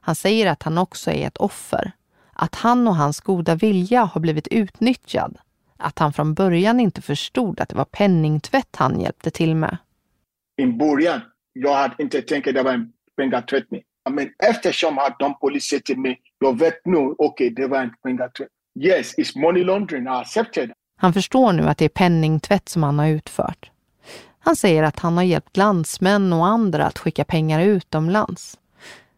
Han 0.00 0.14
säger 0.14 0.46
att 0.46 0.62
han 0.62 0.78
också 0.78 1.10
är 1.10 1.26
ett 1.26 1.36
offer. 1.36 1.92
Att 2.32 2.54
han 2.54 2.88
och 2.88 2.96
hans 2.96 3.20
goda 3.20 3.54
vilja 3.54 4.04
har 4.04 4.20
blivit 4.20 4.48
utnyttjad. 4.48 5.38
Att 5.76 5.98
han 5.98 6.12
från 6.12 6.34
början 6.34 6.80
inte 6.80 7.02
förstod 7.02 7.60
att 7.60 7.68
det 7.68 7.76
var 7.76 7.84
penningtvätt 7.84 8.76
han 8.76 9.00
hjälpte 9.00 9.30
till 9.30 9.56
med. 9.56 9.76
I 10.56 10.66
början, 10.66 11.20
jag 11.52 11.74
hade 11.74 11.94
inte 11.98 12.22
tänkt 12.22 12.48
att 12.48 12.54
det 12.54 12.62
var 12.62 12.72
en 12.72 12.92
pengatvättning. 13.16 13.82
Men 14.10 14.30
eftersom 14.38 14.98
att 14.98 15.18
de 15.18 15.38
polisen 15.38 15.80
till 15.84 15.98
mig 15.98 16.20
jag 16.38 16.58
vet 16.58 16.82
know, 16.82 17.14
okay, 17.18 17.50
det 17.50 17.66
var 17.66 17.78
en 17.78 17.90
pengatvätt. 18.02 18.48
Yes, 18.80 19.14
it's 19.18 19.38
money 19.38 19.64
laundering. 19.64 20.04
I 20.04 20.08
accepted. 20.08 20.72
Han 20.96 21.12
förstår 21.12 21.52
nu 21.52 21.68
att 21.68 21.78
det 21.78 21.84
är 21.84 21.88
penningtvätt 21.88 22.68
som 22.68 22.82
han 22.82 22.98
har 22.98 23.06
utfört. 23.06 23.70
Han 24.38 24.56
säger 24.56 24.82
att 24.82 24.98
han 24.98 25.16
har 25.16 25.24
hjälpt 25.24 25.56
landsmän 25.56 26.32
och 26.32 26.46
andra 26.46 26.86
att 26.86 26.98
skicka 26.98 27.24
pengar 27.24 27.60
utomlands. 27.60 28.58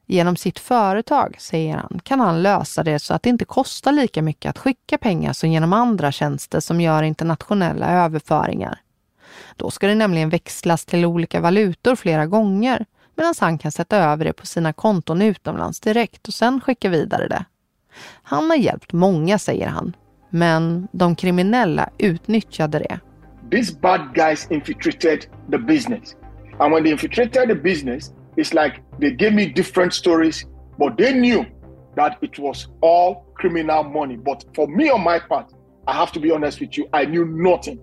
Genom 0.06 0.36
sitt 0.36 0.58
företag, 0.58 1.36
säger 1.38 1.76
han, 1.76 2.00
kan 2.04 2.20
han 2.20 2.42
lösa 2.42 2.82
det 2.82 2.98
så 2.98 3.14
att 3.14 3.22
det 3.22 3.30
inte 3.30 3.44
kostar 3.44 3.92
lika 3.92 4.22
mycket 4.22 4.50
att 4.50 4.58
skicka 4.58 4.98
pengar 4.98 5.32
som 5.32 5.50
genom 5.50 5.72
andra 5.72 6.12
tjänster 6.12 6.60
som 6.60 6.80
gör 6.80 7.02
internationella 7.02 7.90
överföringar. 7.90 8.80
Då 9.56 9.70
ska 9.70 9.86
det 9.86 9.94
nämligen 9.94 10.28
växlas 10.28 10.84
till 10.84 11.04
olika 11.04 11.40
valutor 11.40 11.96
flera 11.96 12.26
gånger 12.26 12.86
medan 13.14 13.34
han 13.40 13.58
kan 13.58 13.72
sätta 13.72 13.96
över 13.96 14.24
det 14.24 14.32
på 14.32 14.46
sina 14.46 14.72
konton 14.72 15.22
utomlands 15.22 15.80
direkt 15.80 16.28
och 16.28 16.34
sen 16.34 16.60
skicka 16.60 16.88
vidare 16.88 17.28
det. 17.28 17.44
Han 18.22 18.50
har 18.50 18.56
hjälpt 18.56 18.92
många, 18.92 19.38
säger 19.38 19.68
han, 19.68 19.96
men 20.30 20.88
de 20.92 21.14
kriminella 21.14 21.88
utnyttjade 21.98 22.78
det. 22.78 23.00
These 23.50 23.72
bad 23.80 24.00
guys 24.14 24.46
infiltrated 24.50 25.26
the 25.50 25.58
business. 25.58 26.16
And 26.58 26.72
when 26.72 26.82
they 26.82 26.92
infiltrated 26.92 27.48
the 27.48 27.54
business, 27.54 28.12
it's 28.36 28.54
like 28.54 28.82
they 29.00 29.10
gave 29.10 29.34
me 29.34 29.46
different 29.46 29.94
stories, 29.94 30.46
but 30.78 30.96
they 30.96 31.12
knew 31.12 31.44
that 31.96 32.18
it 32.22 32.38
was 32.38 32.68
all 32.80 33.24
criminal 33.34 33.84
money. 33.84 34.16
But 34.16 34.44
for 34.54 34.68
me 34.68 34.90
on 34.90 35.02
my 35.02 35.18
part, 35.18 35.52
I 35.86 35.92
have 35.92 36.12
to 36.12 36.20
be 36.20 36.30
honest 36.30 36.60
with 36.60 36.78
you, 36.78 36.86
I 36.92 37.06
knew 37.06 37.24
nothing. 37.24 37.80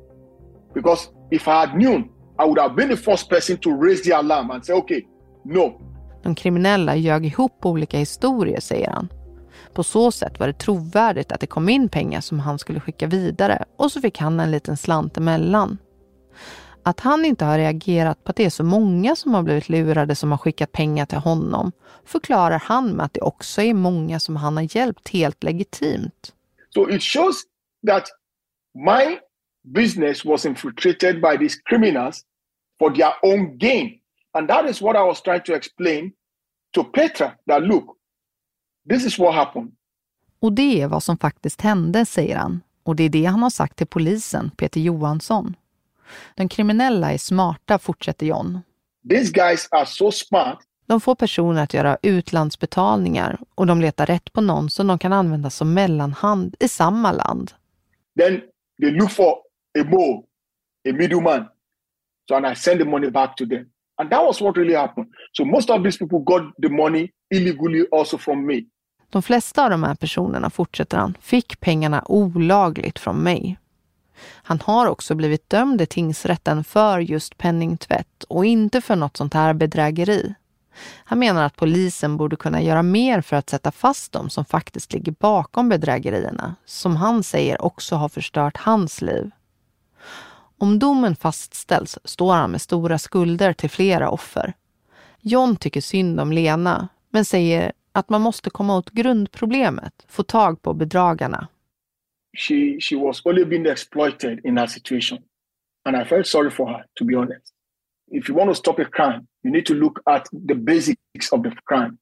Because 0.74 1.10
if 1.32 1.48
I 1.48 1.66
had 1.66 1.76
known, 1.76 2.10
I 2.38 2.46
would 2.46 2.60
have 2.60 2.76
been 2.76 2.90
the 2.90 2.98
first 2.98 3.30
person 3.30 3.58
to 3.58 3.74
raise 3.74 4.04
the 4.04 4.12
alarm 4.12 4.52
and 4.52 4.66
say, 4.66 4.74
okay, 4.74 5.08
no. 5.46 5.82
De 6.24 6.36
kriminella 6.36 6.96
ljög 6.96 7.26
ihop 7.26 7.66
olika 7.66 7.98
historier, 7.98 8.60
säger 8.60 8.92
han. 8.92 9.10
På 9.76 9.84
så 9.84 10.12
sätt 10.12 10.40
var 10.40 10.48
det 10.48 10.54
trovärdigt 10.54 11.32
att 11.32 11.40
det 11.40 11.48
kom 11.48 11.70
in 11.70 11.90
pengar 11.90 12.22
som 12.22 12.40
han 12.40 12.60
skulle 12.60 12.80
skicka 12.80 13.08
vidare 13.08 13.66
och 13.78 13.92
så 13.92 14.02
fick 14.02 14.18
han 14.18 14.40
en 14.40 14.52
liten 14.52 14.78
slant 14.78 15.18
emellan. 15.18 15.78
Att 16.84 17.00
han 17.00 17.26
inte 17.26 17.46
har 17.46 17.58
reagerat 17.58 18.24
på 18.24 18.30
att 18.30 18.36
det 18.36 18.46
är 18.46 18.50
så 18.50 18.64
många 18.64 19.16
som 19.16 19.34
har 19.34 19.44
blivit 19.44 19.70
lurade 19.70 20.16
som 20.16 20.32
har 20.32 20.38
skickat 20.38 20.72
pengar 20.72 21.06
till 21.06 21.18
honom 21.18 21.72
förklarar 22.06 22.60
han 22.60 22.90
med 22.90 23.06
att 23.06 23.14
det 23.14 23.22
också 23.22 23.62
är 23.62 23.74
många 23.74 24.20
som 24.20 24.36
han 24.36 24.58
har 24.58 24.78
hjälpt 24.78 25.10
helt 25.10 25.44
legitimt. 25.44 26.34
So 26.74 26.90
it 26.90 27.04
shows 27.04 27.44
that 27.88 28.04
my 28.74 29.20
business 29.74 30.26
was 30.26 30.46
infiltrated 30.46 31.22
by 31.22 31.38
these 31.38 31.62
criminals 31.70 32.24
for 32.80 32.90
their 32.90 33.14
own 33.24 33.58
gain. 33.58 34.00
And 34.34 34.48
that 34.48 34.70
is 34.70 34.82
what 34.82 34.96
I 34.96 35.04
was 35.08 35.22
trying 35.22 35.42
to 35.42 35.54
explain 35.54 36.12
to 36.74 36.84
Petra 36.84 37.34
that 37.48 37.62
look, 37.64 37.95
this 38.90 39.06
is 39.06 39.20
what 39.20 39.36
happened. 39.36 39.72
Och 40.40 40.54
det 40.54 40.82
är 40.82 40.88
vad 40.88 41.04
som 41.04 41.18
faktiskt 41.18 41.62
hände, 41.62 42.06
säger 42.06 42.38
han. 42.38 42.62
Och 42.84 42.96
det 42.96 43.04
är 43.04 43.10
det 43.10 43.26
han 43.26 43.44
har 43.44 43.50
sagt 43.50 43.78
till 43.78 43.88
polisen, 43.88 44.52
Peter 44.58 44.82
Johansson. 44.82 45.56
De 46.36 46.50
kriminella 46.50 47.14
är 47.14 47.18
smarta, 47.18 47.80
fortsätter 47.80 48.26
John. 48.26 48.62
These 49.10 49.32
guys 49.32 49.68
are 49.72 49.86
so 49.86 50.12
smart. 50.12 50.60
De 50.88 51.02
får 51.02 51.16
personer 51.16 51.64
att 51.64 51.74
göra 51.74 51.98
utlandsbetalningar 52.02 53.40
och 53.56 53.68
de 53.68 53.82
letar 53.82 54.06
rätt 54.06 54.34
på 54.34 54.42
någon 54.42 54.70
som 54.70 54.88
de 54.88 55.00
kan 55.00 55.14
använda 55.14 55.50
som 55.50 55.74
mellanhand 55.74 56.56
i 56.60 56.68
samma 56.68 57.12
land. 57.12 57.52
Then 58.20 58.42
they 58.82 58.92
look 58.92 59.12
for 59.12 59.36
a 59.80 59.84
mole, 59.84 60.24
a 60.90 60.94
middleman. 60.94 61.46
So 62.30 62.36
and 62.36 62.48
I 62.48 62.56
send 62.56 62.80
the 62.80 62.86
money 62.86 63.10
back 63.10 63.36
to 63.38 63.46
them. 63.46 63.66
And 63.98 64.10
that 64.10 64.26
was 64.26 64.42
what 64.42 64.58
really 64.58 64.76
happened. 64.76 65.08
So 65.34 65.46
most 65.46 65.70
of 65.70 65.84
these 65.84 65.98
people 65.98 66.20
got 66.20 66.42
the 66.62 66.70
money 66.70 67.12
illegally 67.30 67.86
also 67.92 68.18
from 68.18 68.46
me. 68.46 68.66
De 69.16 69.22
flesta 69.22 69.64
av 69.64 69.70
de 69.70 69.84
här 69.84 69.96
personerna, 69.96 70.50
fortsätter 70.50 70.98
han, 70.98 71.18
fick 71.22 71.60
pengarna 71.60 72.04
olagligt 72.06 73.00
från 73.00 73.18
mig. 73.18 73.60
Han 74.44 74.62
har 74.62 74.88
också 74.88 75.16
blivit 75.16 75.50
dömd 75.50 75.82
i 75.82 75.86
tingsrätten 75.86 76.64
för 76.64 77.00
just 77.00 77.38
penningtvätt 77.38 78.24
och 78.24 78.46
inte 78.46 78.82
för 78.82 78.96
något 78.96 79.18
sånt 79.18 79.34
här 79.34 79.54
bedrägeri. 79.54 80.34
Han 80.96 81.20
menar 81.20 81.46
att 81.46 81.56
polisen 81.56 82.18
borde 82.18 82.36
kunna 82.36 82.62
göra 82.62 82.84
mer 82.84 83.22
för 83.22 83.36
att 83.36 83.50
sätta 83.50 83.72
fast 83.72 84.12
dem 84.12 84.30
som 84.30 84.46
faktiskt 84.46 84.94
ligger 84.94 85.12
bakom 85.12 85.70
bedrägerierna, 85.70 86.56
som 86.66 86.96
han 86.96 87.24
säger 87.24 87.62
också 87.62 87.96
har 87.96 88.10
förstört 88.10 88.58
hans 88.58 89.02
liv. 89.02 89.32
Om 90.58 90.80
domen 90.80 91.16
fastställs 91.16 92.00
står 92.04 92.34
han 92.34 92.52
med 92.52 92.62
stora 92.62 92.98
skulder 92.98 93.54
till 93.54 93.70
flera 93.70 94.10
offer. 94.10 94.54
John 95.22 95.56
tycker 95.56 95.82
synd 95.82 96.20
om 96.20 96.32
Lena, 96.32 96.88
men 97.10 97.26
säger 97.26 97.72
att 97.96 98.10
man 98.10 98.22
måste 98.22 98.50
komma 98.50 98.78
åt 98.78 98.90
grundproblemet, 98.90 100.06
få 100.08 100.24
tag 100.24 100.62
på 100.62 100.74
bedragarna. 100.74 101.48
She, 102.38 102.80
she 102.80 102.96
was 102.96 103.22
only 103.26 103.46
being 103.46 103.66
exploited 103.66 104.46
in 104.46 104.56
that 104.56 104.70
situation. 104.70 105.20
And 105.86 105.98
I 105.98 106.06
felt 106.06 106.28
sorry 106.28 106.50
for 106.52 106.68
her, 106.68 106.86
to 106.94 107.06
be 107.06 107.16
honest. 107.16 107.54
If 108.12 108.30
you 108.30 108.38
want 108.38 108.50
to 108.50 108.56
stop 108.56 108.80
a 108.80 108.86
crime, 108.86 109.28
you 109.44 109.52
need 109.52 109.66
to 109.66 109.74
look 109.74 110.00
at 110.06 110.28
the 110.48 110.56
basics 110.56 111.32
of 111.32 111.44
the 111.44 111.52
crime. 111.66 111.98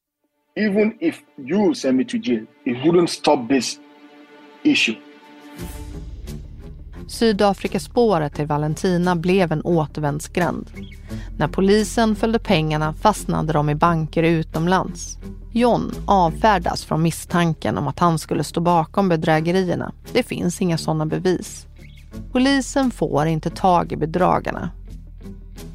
Even 0.56 0.98
if 1.00 1.24
you 1.38 1.74
send 1.74 1.98
me 1.98 2.04
to 2.06 2.18
jail, 2.20 2.46
it 2.66 2.86
wouldn't 2.86 3.10
stop 3.10 3.48
this 3.48 3.80
issue. 4.64 4.96
Sydafrikaspåret 7.08 8.36
till 8.36 8.48
Valentina 8.48 9.16
blev 9.16 9.52
en 9.52 9.62
återvändsgränd. 9.62 10.72
När 11.38 11.48
polisen 11.48 12.16
följde 12.16 12.40
pengarna 12.40 12.94
fastnade 12.94 13.54
de 13.54 13.70
i 13.70 13.76
banker 13.76 14.24
utomlands. 14.24 15.18
John 15.52 15.92
avfärdas 16.06 16.86
från 16.86 17.02
misstanken 17.02 17.78
om 17.78 17.88
att 17.88 18.00
han 18.00 18.20
skulle 18.20 18.44
stå 18.44 18.62
bakom 18.62 19.10
bedrägerierna. 19.10 19.92
Det 20.14 20.24
finns 20.24 20.62
inga 20.62 20.78
sådana 20.78 21.06
bevis. 21.06 21.68
Polisen 22.32 22.92
får 22.92 23.26
inte 23.26 23.50
tag 23.50 23.92
i 23.92 23.98
bedragarna. 23.98 24.70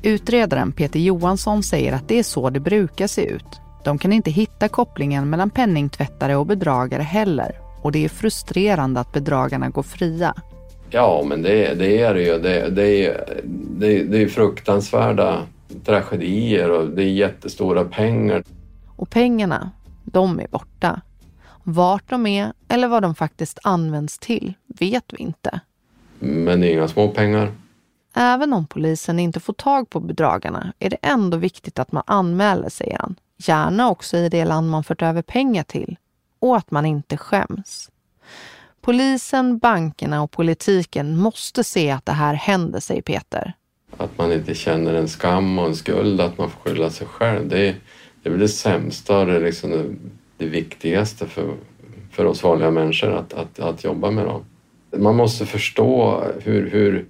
Utredaren 0.02 0.72
Peter 0.72 1.00
Johansson 1.00 1.62
säger 1.62 1.92
att 1.92 2.08
det 2.08 2.18
är 2.18 2.22
så 2.22 2.50
det 2.50 2.60
brukar 2.60 3.06
se 3.06 3.24
ut. 3.24 3.60
De 3.84 3.98
kan 3.98 4.12
inte 4.12 4.30
hitta 4.30 4.68
kopplingen 4.68 5.30
mellan 5.30 5.50
penningtvättare 5.50 6.36
och 6.36 6.46
bedragare 6.46 7.02
heller. 7.02 7.52
Och 7.82 7.92
det 7.92 8.04
är 8.04 8.08
frustrerande 8.08 9.00
att 9.00 9.12
bedragarna 9.12 9.68
går 9.68 9.82
fria. 9.82 10.34
Ja, 10.90 11.24
men 11.26 11.42
det, 11.42 11.74
det 11.74 12.00
är 12.00 12.14
det 12.14 12.22
ju. 12.22 12.38
Det, 12.38 12.70
det, 12.70 13.06
är, 13.06 13.40
det, 13.44 14.02
det 14.02 14.22
är 14.22 14.28
fruktansvärda 14.28 15.46
tragedier 15.84 16.70
och 16.70 16.88
det 16.88 17.02
är 17.02 17.12
jättestora 17.12 17.84
pengar. 17.84 18.44
Och 18.96 19.10
pengarna, 19.10 19.70
de 20.04 20.40
är 20.40 20.48
borta. 20.48 21.00
Vart 21.62 22.10
de 22.10 22.26
är 22.26 22.52
eller 22.68 22.88
vad 22.88 23.02
de 23.02 23.14
faktiskt 23.14 23.58
används 23.62 24.18
till 24.18 24.54
vet 24.66 25.04
vi 25.12 25.22
inte. 25.22 25.60
Men 26.18 26.60
det 26.60 26.66
är 26.66 26.72
inga 26.72 26.88
små 26.88 27.08
pengar. 27.08 27.52
Även 28.14 28.52
om 28.52 28.66
polisen 28.66 29.18
inte 29.18 29.40
får 29.40 29.52
tag 29.52 29.90
på 29.90 30.00
bedragarna 30.00 30.72
är 30.78 30.90
det 30.90 30.96
ändå 31.02 31.36
viktigt 31.36 31.78
att 31.78 31.92
man 31.92 32.02
anmäler, 32.06 32.68
säger 32.68 32.98
han. 32.98 33.14
Gärna 33.36 33.90
också 33.90 34.16
i 34.16 34.28
det 34.28 34.44
land 34.44 34.70
man 34.70 34.84
fört 34.84 35.02
över 35.02 35.22
pengar 35.22 35.62
till. 35.62 35.96
Och 36.38 36.56
att 36.56 36.70
man 36.70 36.86
inte 36.86 37.16
skäms. 37.16 37.90
Polisen, 38.80 39.58
bankerna 39.58 40.22
och 40.22 40.30
politiken 40.30 41.16
måste 41.16 41.64
se 41.64 41.90
att 41.90 42.06
det 42.06 42.12
här 42.12 42.34
händer, 42.34 42.80
säger 42.80 43.02
Peter. 43.02 43.52
Att 43.96 44.18
man 44.18 44.32
inte 44.32 44.54
känner 44.54 44.94
en 44.94 45.08
skam 45.08 45.58
och 45.58 45.66
en 45.66 45.74
skuld, 45.74 46.20
att 46.20 46.38
man 46.38 46.50
får 46.50 46.60
skylla 46.60 46.90
sig 46.90 47.06
själv. 47.06 47.48
Det 47.48 47.68
är, 47.68 47.74
det 48.22 48.28
är 48.28 48.30
väl 48.30 48.40
det 48.40 48.48
sämsta 48.48 49.18
och 49.18 49.26
det, 49.26 49.40
liksom 49.40 49.70
det, 49.70 49.84
det 50.36 50.46
viktigaste 50.46 51.26
för, 51.26 51.54
för 52.12 52.24
oss 52.24 52.42
vanliga 52.42 52.70
människor 52.70 53.12
att, 53.12 53.34
att, 53.34 53.60
att 53.60 53.84
jobba 53.84 54.10
med 54.10 54.26
dem. 54.26 54.44
Man 54.96 55.16
måste 55.16 55.46
förstå 55.46 56.24
hur, 56.40 56.70
hur 56.70 57.06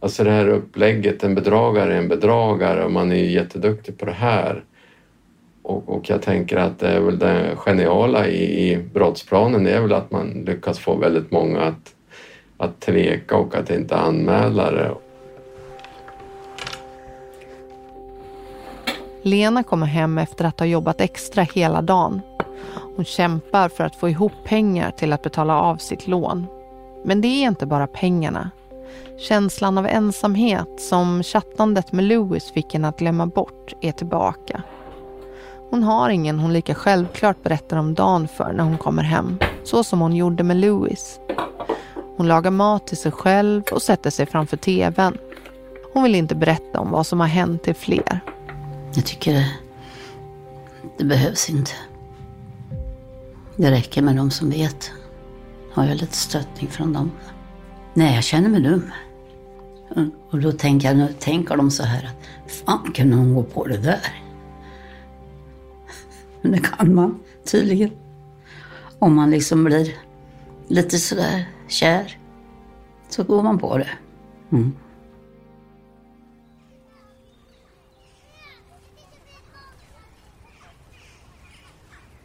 alltså 0.00 0.24
det 0.24 0.30
här 0.30 0.48
upplägget, 0.48 1.24
en 1.24 1.34
bedragare 1.34 1.94
är 1.94 1.98
en 1.98 2.08
bedragare 2.08 2.84
och 2.84 2.92
man 2.92 3.12
är 3.12 3.16
jätteduktig 3.16 3.98
på 3.98 4.04
det 4.04 4.12
här. 4.12 4.64
Och, 5.62 5.88
och 5.88 6.10
jag 6.10 6.22
tänker 6.22 6.56
att 6.56 6.78
det 6.78 6.88
är 6.88 7.00
väl 7.00 7.18
det 7.18 7.56
geniala 7.56 8.26
i, 8.26 8.72
i 8.72 8.76
brottsplanen 8.76 9.64
det 9.64 9.70
är 9.70 9.80
väl 9.80 9.92
att 9.92 10.10
man 10.10 10.28
lyckas 10.46 10.78
få 10.78 10.96
väldigt 10.96 11.30
många 11.30 11.60
att, 11.60 11.94
att 12.56 12.80
tveka 12.80 13.36
och 13.36 13.54
att 13.54 13.70
inte 13.70 13.96
anmäla 13.96 14.70
det. 14.70 14.94
Lena 19.22 19.62
kommer 19.62 19.86
hem 19.86 20.18
efter 20.18 20.44
att 20.44 20.58
ha 20.58 20.66
jobbat 20.66 21.00
extra 21.00 21.42
hela 21.42 21.82
dagen. 21.82 22.20
Hon 22.96 23.04
kämpar 23.04 23.68
för 23.68 23.84
att 23.84 23.96
få 23.96 24.08
ihop 24.08 24.32
pengar 24.44 24.90
till 24.90 25.12
att 25.12 25.22
betala 25.22 25.60
av 25.60 25.76
sitt 25.76 26.06
lån. 26.06 26.46
Men 27.04 27.20
det 27.20 27.28
är 27.28 27.48
inte 27.48 27.66
bara 27.66 27.86
pengarna. 27.86 28.50
Känslan 29.18 29.78
av 29.78 29.86
ensamhet 29.86 30.80
som 30.80 31.22
chattandet 31.22 31.92
med 31.92 32.04
Louis 32.04 32.50
fick 32.50 32.72
henne 32.72 32.88
att 32.88 32.98
glömma 32.98 33.26
bort 33.26 33.74
är 33.80 33.92
tillbaka. 33.92 34.62
Hon 35.72 35.82
har 35.82 36.10
ingen 36.10 36.38
hon 36.38 36.52
lika 36.52 36.74
självklart 36.74 37.42
berättar 37.42 37.76
om 37.76 37.94
dagen 37.94 38.28
för 38.28 38.52
när 38.52 38.64
hon 38.64 38.78
kommer 38.78 39.02
hem. 39.02 39.38
Så 39.64 39.84
som 39.84 40.00
hon 40.00 40.16
gjorde 40.16 40.42
med 40.42 40.56
Louis. 40.56 41.20
Hon 42.16 42.28
lagar 42.28 42.50
mat 42.50 42.86
till 42.86 42.96
sig 42.96 43.12
själv 43.12 43.62
och 43.72 43.82
sätter 43.82 44.10
sig 44.10 44.26
framför 44.26 44.56
tvn. 44.56 45.18
Hon 45.92 46.02
vill 46.02 46.14
inte 46.14 46.34
berätta 46.34 46.80
om 46.80 46.90
vad 46.90 47.06
som 47.06 47.20
har 47.20 47.26
hänt 47.26 47.62
till 47.62 47.74
fler. 47.74 48.20
Jag 48.94 49.04
tycker 49.04 49.34
det, 49.34 49.52
det 50.98 51.04
behövs 51.04 51.50
inte. 51.50 51.72
Det 53.56 53.70
räcker 53.70 54.02
med 54.02 54.16
de 54.16 54.30
som 54.30 54.50
vet. 54.50 54.90
Har 55.72 55.84
jag 55.84 55.96
lite 55.96 56.16
stöttning 56.16 56.70
från 56.70 56.92
dem. 56.92 57.10
Nej, 57.94 58.14
jag 58.14 58.24
känner 58.24 58.48
mig 58.48 58.60
dum. 58.60 58.90
Och 60.30 60.40
då 60.40 60.52
tänker 60.52 60.88
jag, 60.88 60.96
nu 60.96 61.14
tänker 61.18 61.56
de 61.56 61.70
så 61.70 61.82
här 61.82 62.10
att 62.10 62.52
fan 62.52 62.92
kunde 62.94 63.16
hon 63.16 63.34
gå 63.34 63.42
på 63.42 63.66
det 63.66 63.78
där? 63.78 64.21
Men 66.42 66.52
det 66.52 66.58
kan 66.58 66.94
man 66.94 67.20
tydligen. 67.44 67.90
Om 68.98 69.14
man 69.14 69.30
liksom 69.30 69.64
blir 69.64 69.94
lite 70.68 70.98
sådär 70.98 71.44
kär 71.68 72.18
så 73.08 73.22
går 73.22 73.42
man 73.42 73.58
på 73.58 73.78
det. 73.78 73.88
Mm. 74.52 74.72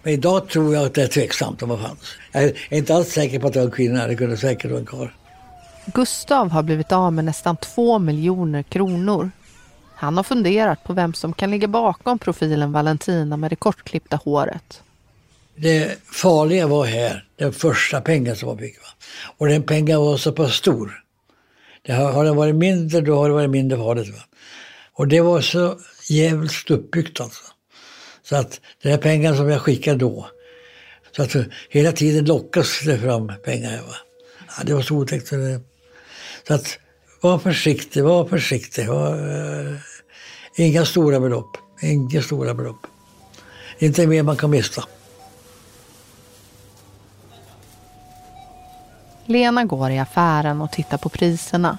Men 0.04 0.14
idag 0.14 0.50
tror 0.50 0.74
jag 0.74 0.86
att 0.86 0.94
det 0.94 1.04
är 1.04 1.08
tveksamt 1.08 1.64
om 1.64 1.70
vad 1.70 1.82
fanns. 1.82 2.16
Jag 2.32 2.44
är 2.44 2.54
inte 2.70 2.96
alls 2.96 3.08
säker 3.08 3.40
på 3.40 3.48
att 3.48 3.54
det 3.54 3.60
var 3.60 3.66
en 3.66 3.72
kvinna, 3.72 4.08
det 4.08 4.16
kunde 4.16 4.38
säkert 4.38 4.72
vara 4.72 4.80
en 4.80 4.86
karl. 4.86 5.08
Gustav 5.94 6.50
har 6.50 6.64
blivit 6.64 6.92
av 6.92 7.14
med 7.14 7.26
nästan 7.26 7.58
två 7.58 8.00
miljoner 8.00 8.64
kronor. 8.64 9.32
Han 10.00 10.18
har 10.18 10.24
funderat 10.24 10.84
på 10.84 10.94
vem 10.94 11.14
som 11.14 11.34
kan 11.34 11.52
ligga 11.52 11.68
bakom 11.68 12.20
profilen 12.20 12.72
Valentina 12.72 13.38
med 13.38 13.52
det 13.52 13.56
kortklippta 13.56 14.16
håret. 14.16 14.82
Det 15.56 15.98
farliga 16.06 16.68
var 16.68 16.86
här, 16.86 17.26
den 17.36 17.54
första 17.54 18.02
pengen 18.02 18.36
som 18.36 18.50
var 18.50 18.58
fick. 18.58 18.76
Och 19.38 19.48
den 19.48 19.64
pengen 19.64 20.00
var 20.00 20.18
så 20.18 20.32
pass 20.32 20.54
stor. 20.54 21.04
Det 21.82 21.94
har, 21.94 22.12
har 22.12 22.26
den 22.26 22.36
varit 22.36 22.56
mindre, 22.56 23.02
då 23.02 23.16
har 23.16 23.30
det 23.30 23.34
varit 23.36 23.50
mindre 23.50 23.78
farligt. 23.78 24.16
Va? 24.16 24.22
Och 24.94 25.08
det 25.08 25.22
var 25.22 25.42
så 25.42 25.80
jävligt 26.10 26.72
uppbyggt 26.72 27.22
alltså. 27.22 27.44
Så 28.24 28.36
att 28.36 28.62
den 28.82 28.92
här 28.92 29.00
pengen 29.00 29.38
som 29.38 29.50
jag 29.50 29.62
skickade 29.62 29.98
då, 29.98 30.28
så 31.16 31.24
att 31.24 31.36
hela 31.70 31.92
tiden 31.92 32.26
lockas 32.26 32.82
det 32.86 33.00
fram 33.00 33.32
pengar. 33.46 33.82
Va? 33.82 33.96
Ja, 34.48 34.64
det 34.64 34.74
var 34.74 34.82
så 34.82 34.96
otäckt. 34.96 35.28
Så 35.28 36.54
att 36.54 36.80
var 37.22 37.40
försiktig, 37.40 38.04
var 38.04 38.26
försiktig. 38.26 38.88
Var, 38.88 39.14
uh, 39.14 39.78
inga 40.56 40.86
stora 40.86 41.20
belopp. 41.20 41.58
Inga 41.82 42.22
stora 42.22 42.54
belopp. 42.54 42.88
Inte 43.80 44.08
mer 44.08 44.24
man 44.24 44.38
kan 44.38 44.50
mista. 44.50 44.84
Lena 49.26 49.66
går 49.66 49.92
i 49.92 50.00
affären 50.00 50.62
och 50.62 50.72
tittar 50.72 50.98
på 50.98 51.10
priserna. 51.10 51.78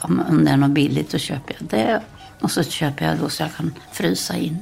Om 0.00 0.44
det 0.44 0.50
är 0.50 0.56
något 0.56 0.70
billigt 0.70 1.10
då 1.10 1.18
köper 1.18 1.56
jag 1.58 1.68
det. 1.68 2.02
Och 2.40 2.50
så 2.50 2.62
köper 2.62 3.06
jag 3.06 3.18
då 3.18 3.28
så 3.28 3.42
jag 3.42 3.54
kan 3.54 3.74
frysa 3.92 4.36
in. 4.36 4.58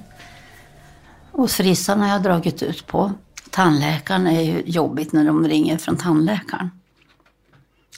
Och 1.32 1.50
frissan 1.50 2.00
har 2.00 2.08
jag 2.08 2.22
dragit 2.22 2.62
ut 2.62 2.86
på. 2.86 3.12
Tandläkaren 3.50 4.26
är 4.26 4.40
ju 4.40 4.62
jobbigt 4.66 5.12
när 5.12 5.24
de 5.24 5.48
ringer 5.48 5.78
från 5.78 5.96
tandläkaren. 5.96 6.70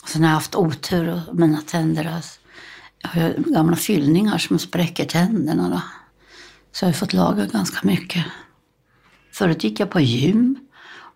Och 0.09 0.12
sen 0.12 0.22
har 0.22 0.30
jag 0.30 0.34
haft 0.34 0.54
otur 0.54 1.22
och 1.28 1.36
mina 1.36 1.61
tänder 1.61 2.22
jag 3.02 3.11
har 3.11 3.34
gamla 3.52 3.76
fyllningar 3.76 4.38
som 4.38 4.59
spräcker 4.59 5.04
tänderna. 5.04 5.68
Då. 5.68 5.80
Så 6.72 6.84
jag 6.84 6.88
har 6.88 6.92
fått 6.94 7.12
laga 7.12 7.46
ganska 7.46 7.78
mycket. 7.82 8.24
Förut 9.32 9.64
gick 9.64 9.80
jag 9.80 9.90
på 9.90 10.00
gym 10.00 10.59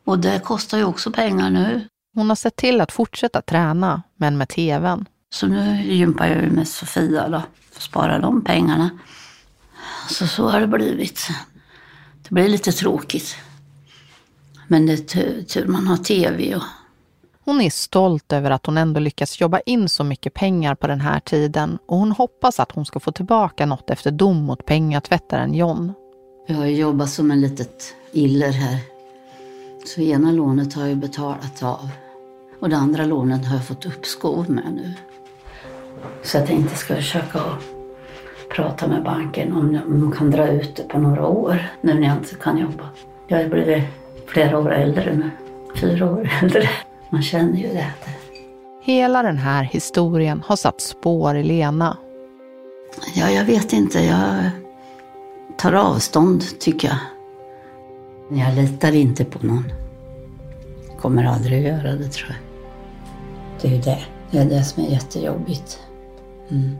och 0.05 0.19
det 0.19 0.41
kostar 0.45 0.79
ju 0.79 0.85
också 0.85 1.11
pengar 1.11 1.51
nu. 1.51 1.89
Hon 2.15 2.29
har 2.29 2.37
sett 2.37 2.57
till 2.57 2.81
att 2.81 2.93
fortsätta 2.93 3.43
träna, 3.43 4.03
men 4.17 4.39
med 4.39 4.49
tvn. 4.49 5.09
Så 5.31 5.47
nu 5.47 5.83
gympar 5.83 6.27
jag 6.27 6.53
med 6.53 6.69
Sofia 6.69 7.29
då, 7.29 7.43
för 7.71 7.77
att 7.77 7.83
spara 7.83 8.19
de 8.19 8.45
pengarna. 8.45 8.91
Så 10.09 10.27
så 10.27 10.49
har 10.49 10.61
det 10.61 10.67
blivit. 10.67 11.29
Det 12.23 12.35
blir 12.35 12.49
lite 12.49 12.73
tråkigt. 12.73 13.37
Men 14.69 14.87
det 14.87 14.93
är 15.15 15.43
tur 15.43 15.67
man 15.67 15.87
har 15.87 15.97
tv 15.97 16.57
och 16.57 16.63
hon 17.45 17.61
är 17.61 17.71
stolt 17.71 18.33
över 18.33 18.51
att 18.51 18.67
hon 18.67 18.79
ändå 18.79 19.01
lyckats 19.01 19.41
jobba 19.41 19.61
in 19.61 19.89
så 19.89 20.05
mycket 20.05 20.35
pengar 20.35 20.75
på 20.75 20.87
den 20.87 21.01
här 21.01 21.21
tiden 21.21 21.79
och 21.87 21.97
hon 21.97 22.13
hoppas 22.13 22.61
att 22.61 22.73
hon 22.73 22.85
ska 22.85 23.01
få 23.01 23.13
tillbaka 23.13 23.67
något 23.67 23.91
efter 23.91 24.11
dom 24.11 24.45
mot 24.45 24.67
pengatvättaren 24.67 25.55
John. 25.55 25.93
Jag 26.47 26.57
har 26.57 26.67
jobbat 26.67 27.11
som 27.11 27.31
en 27.31 27.41
litet 27.41 27.95
iller 28.13 28.53
här. 28.53 28.79
Så 29.87 30.01
ena 30.01 30.33
lånet 30.33 30.75
har 30.75 30.87
jag 30.87 30.97
betalat 30.97 31.63
av 31.63 31.89
och 32.61 32.69
det 32.69 32.77
andra 32.77 33.05
lånet 33.05 33.47
har 33.47 33.57
jag 33.57 33.67
fått 33.67 33.87
uppskov 33.87 34.51
med 34.51 34.73
nu. 34.75 34.93
Så 36.23 36.37
jag 36.37 36.47
tänkte 36.47 36.77
ska 36.77 36.95
försöka 36.95 37.41
prata 38.57 38.89
med 38.89 39.03
banken 39.05 39.53
om 39.53 40.01
de 40.01 40.13
kan 40.13 40.31
dra 40.31 40.49
ut 40.49 40.77
det 40.77 40.83
på 40.83 40.99
några 40.99 41.27
år 41.27 41.67
nu 41.81 41.95
när 41.95 42.09
jag 42.09 42.17
inte 42.17 42.35
kan 42.35 42.59
jobba. 42.59 42.89
Jag 43.29 43.43
har 43.43 43.49
blivit 43.49 43.85
flera 44.27 44.59
år 44.59 44.73
äldre 44.73 45.15
nu, 45.15 45.31
fyra 45.77 46.11
år 46.11 46.31
äldre. 46.43 46.69
Man 47.13 47.23
känner 47.23 47.57
ju 47.57 47.69
det. 47.69 47.93
Hela 48.83 49.23
den 49.23 49.37
här 49.37 49.65
historien 49.65 50.43
har 50.47 50.57
satt 50.57 50.81
spår 50.81 51.37
i 51.37 51.43
Lena. 51.43 51.97
Ja, 53.15 53.31
jag 53.31 53.45
vet 53.45 53.73
inte. 53.73 53.99
Jag 53.99 54.51
tar 55.59 55.73
avstånd, 55.73 56.45
tycker 56.61 56.89
jag. 56.89 56.99
Jag 58.39 58.55
litar 58.55 58.93
inte 58.93 59.25
på 59.25 59.47
någon. 59.47 59.73
Kommer 61.01 61.25
aldrig 61.25 61.59
att 61.59 61.73
göra 61.73 61.97
det, 61.97 62.09
tror 62.09 62.29
jag. 62.31 62.39
Det 63.61 63.69
är 63.69 63.73
ju 63.73 63.81
det. 63.81 64.03
Det 64.31 64.39
är 64.39 64.45
det 64.45 64.65
som 64.65 64.85
är 64.85 64.89
jättejobbigt. 64.89 65.81
Mm. 66.51 66.77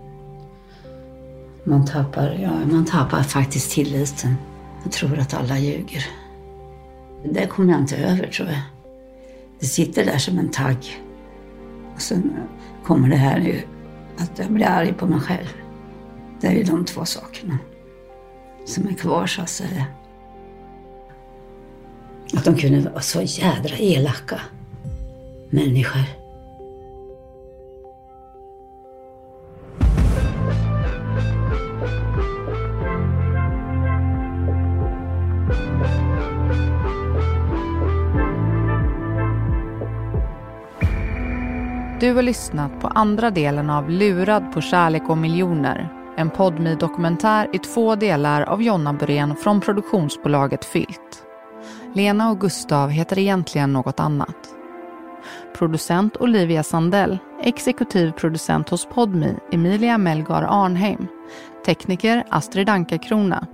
Man, 1.65 1.87
tappar, 1.87 2.39
ja, 2.43 2.51
man 2.73 2.85
tappar 2.85 3.23
faktiskt 3.23 3.73
tilliten. 3.73 4.37
Jag 4.83 4.93
tror 4.93 5.19
att 5.19 5.35
alla 5.35 5.59
ljuger. 5.59 6.07
Det 7.25 7.47
kommer 7.47 7.73
jag 7.73 7.81
inte 7.81 7.97
över, 7.97 8.27
tror 8.27 8.49
jag. 8.49 8.61
Det 9.63 9.69
sitter 9.69 10.05
där 10.05 10.19
som 10.19 10.39
en 10.39 10.51
tagg. 10.51 11.03
Och 11.95 12.03
sen 12.03 12.37
kommer 12.85 13.09
det 13.09 13.17
här 13.17 13.41
nu, 13.41 13.63
att 14.19 14.39
jag 14.39 14.53
blir 14.53 14.67
arg 14.67 14.93
på 14.93 15.07
mig 15.07 15.21
själv. 15.21 15.49
Det 16.41 16.47
är 16.47 16.53
ju 16.53 16.63
de 16.63 16.85
två 16.85 17.05
sakerna 17.05 17.59
som 18.65 18.89
är 18.89 18.93
kvar 18.93 19.27
så 19.27 19.43
att 19.43 19.49
säga. 19.49 19.87
Att 22.35 22.45
de 22.45 22.57
kunde 22.57 22.91
vara 22.91 23.01
så 23.01 23.23
jädra 23.23 23.77
elaka 23.77 24.41
människor. 25.51 26.22
Du 42.13 42.17
har 42.17 42.23
lyssnat 42.23 42.81
på 42.81 42.89
andra 42.89 43.31
delen 43.31 43.71
av 43.71 43.91
Lurad 43.91 44.53
på 44.53 44.61
kärlek 44.61 45.03
och 45.09 45.19
miljoner. 45.19 45.89
En 46.17 46.31
podmi 46.31 46.75
dokumentär 46.75 47.49
i 47.53 47.59
två 47.59 47.95
delar 47.95 48.43
av 48.43 48.63
Jonna 48.63 48.93
Burén 48.93 49.37
från 49.37 49.61
produktionsbolaget 49.61 50.65
Filt. 50.65 51.25
Lena 51.95 52.31
och 52.31 52.41
Gustav 52.41 52.91
heter 52.91 53.19
egentligen 53.19 53.73
något 53.73 54.01
annat. 54.01 54.37
Producent 55.59 56.17
Olivia 56.17 56.63
Sandell, 56.63 57.19
exekutiv 57.43 58.11
producent 58.11 58.69
hos 58.69 58.87
Podmi 58.87 59.35
Emilia 59.53 59.99
Melgar 59.99 60.43
Arnheim, 60.43 61.07
tekniker 61.67 62.25
Astrid 62.29 62.69
Anka 62.69 62.99
Krona. 62.99 63.47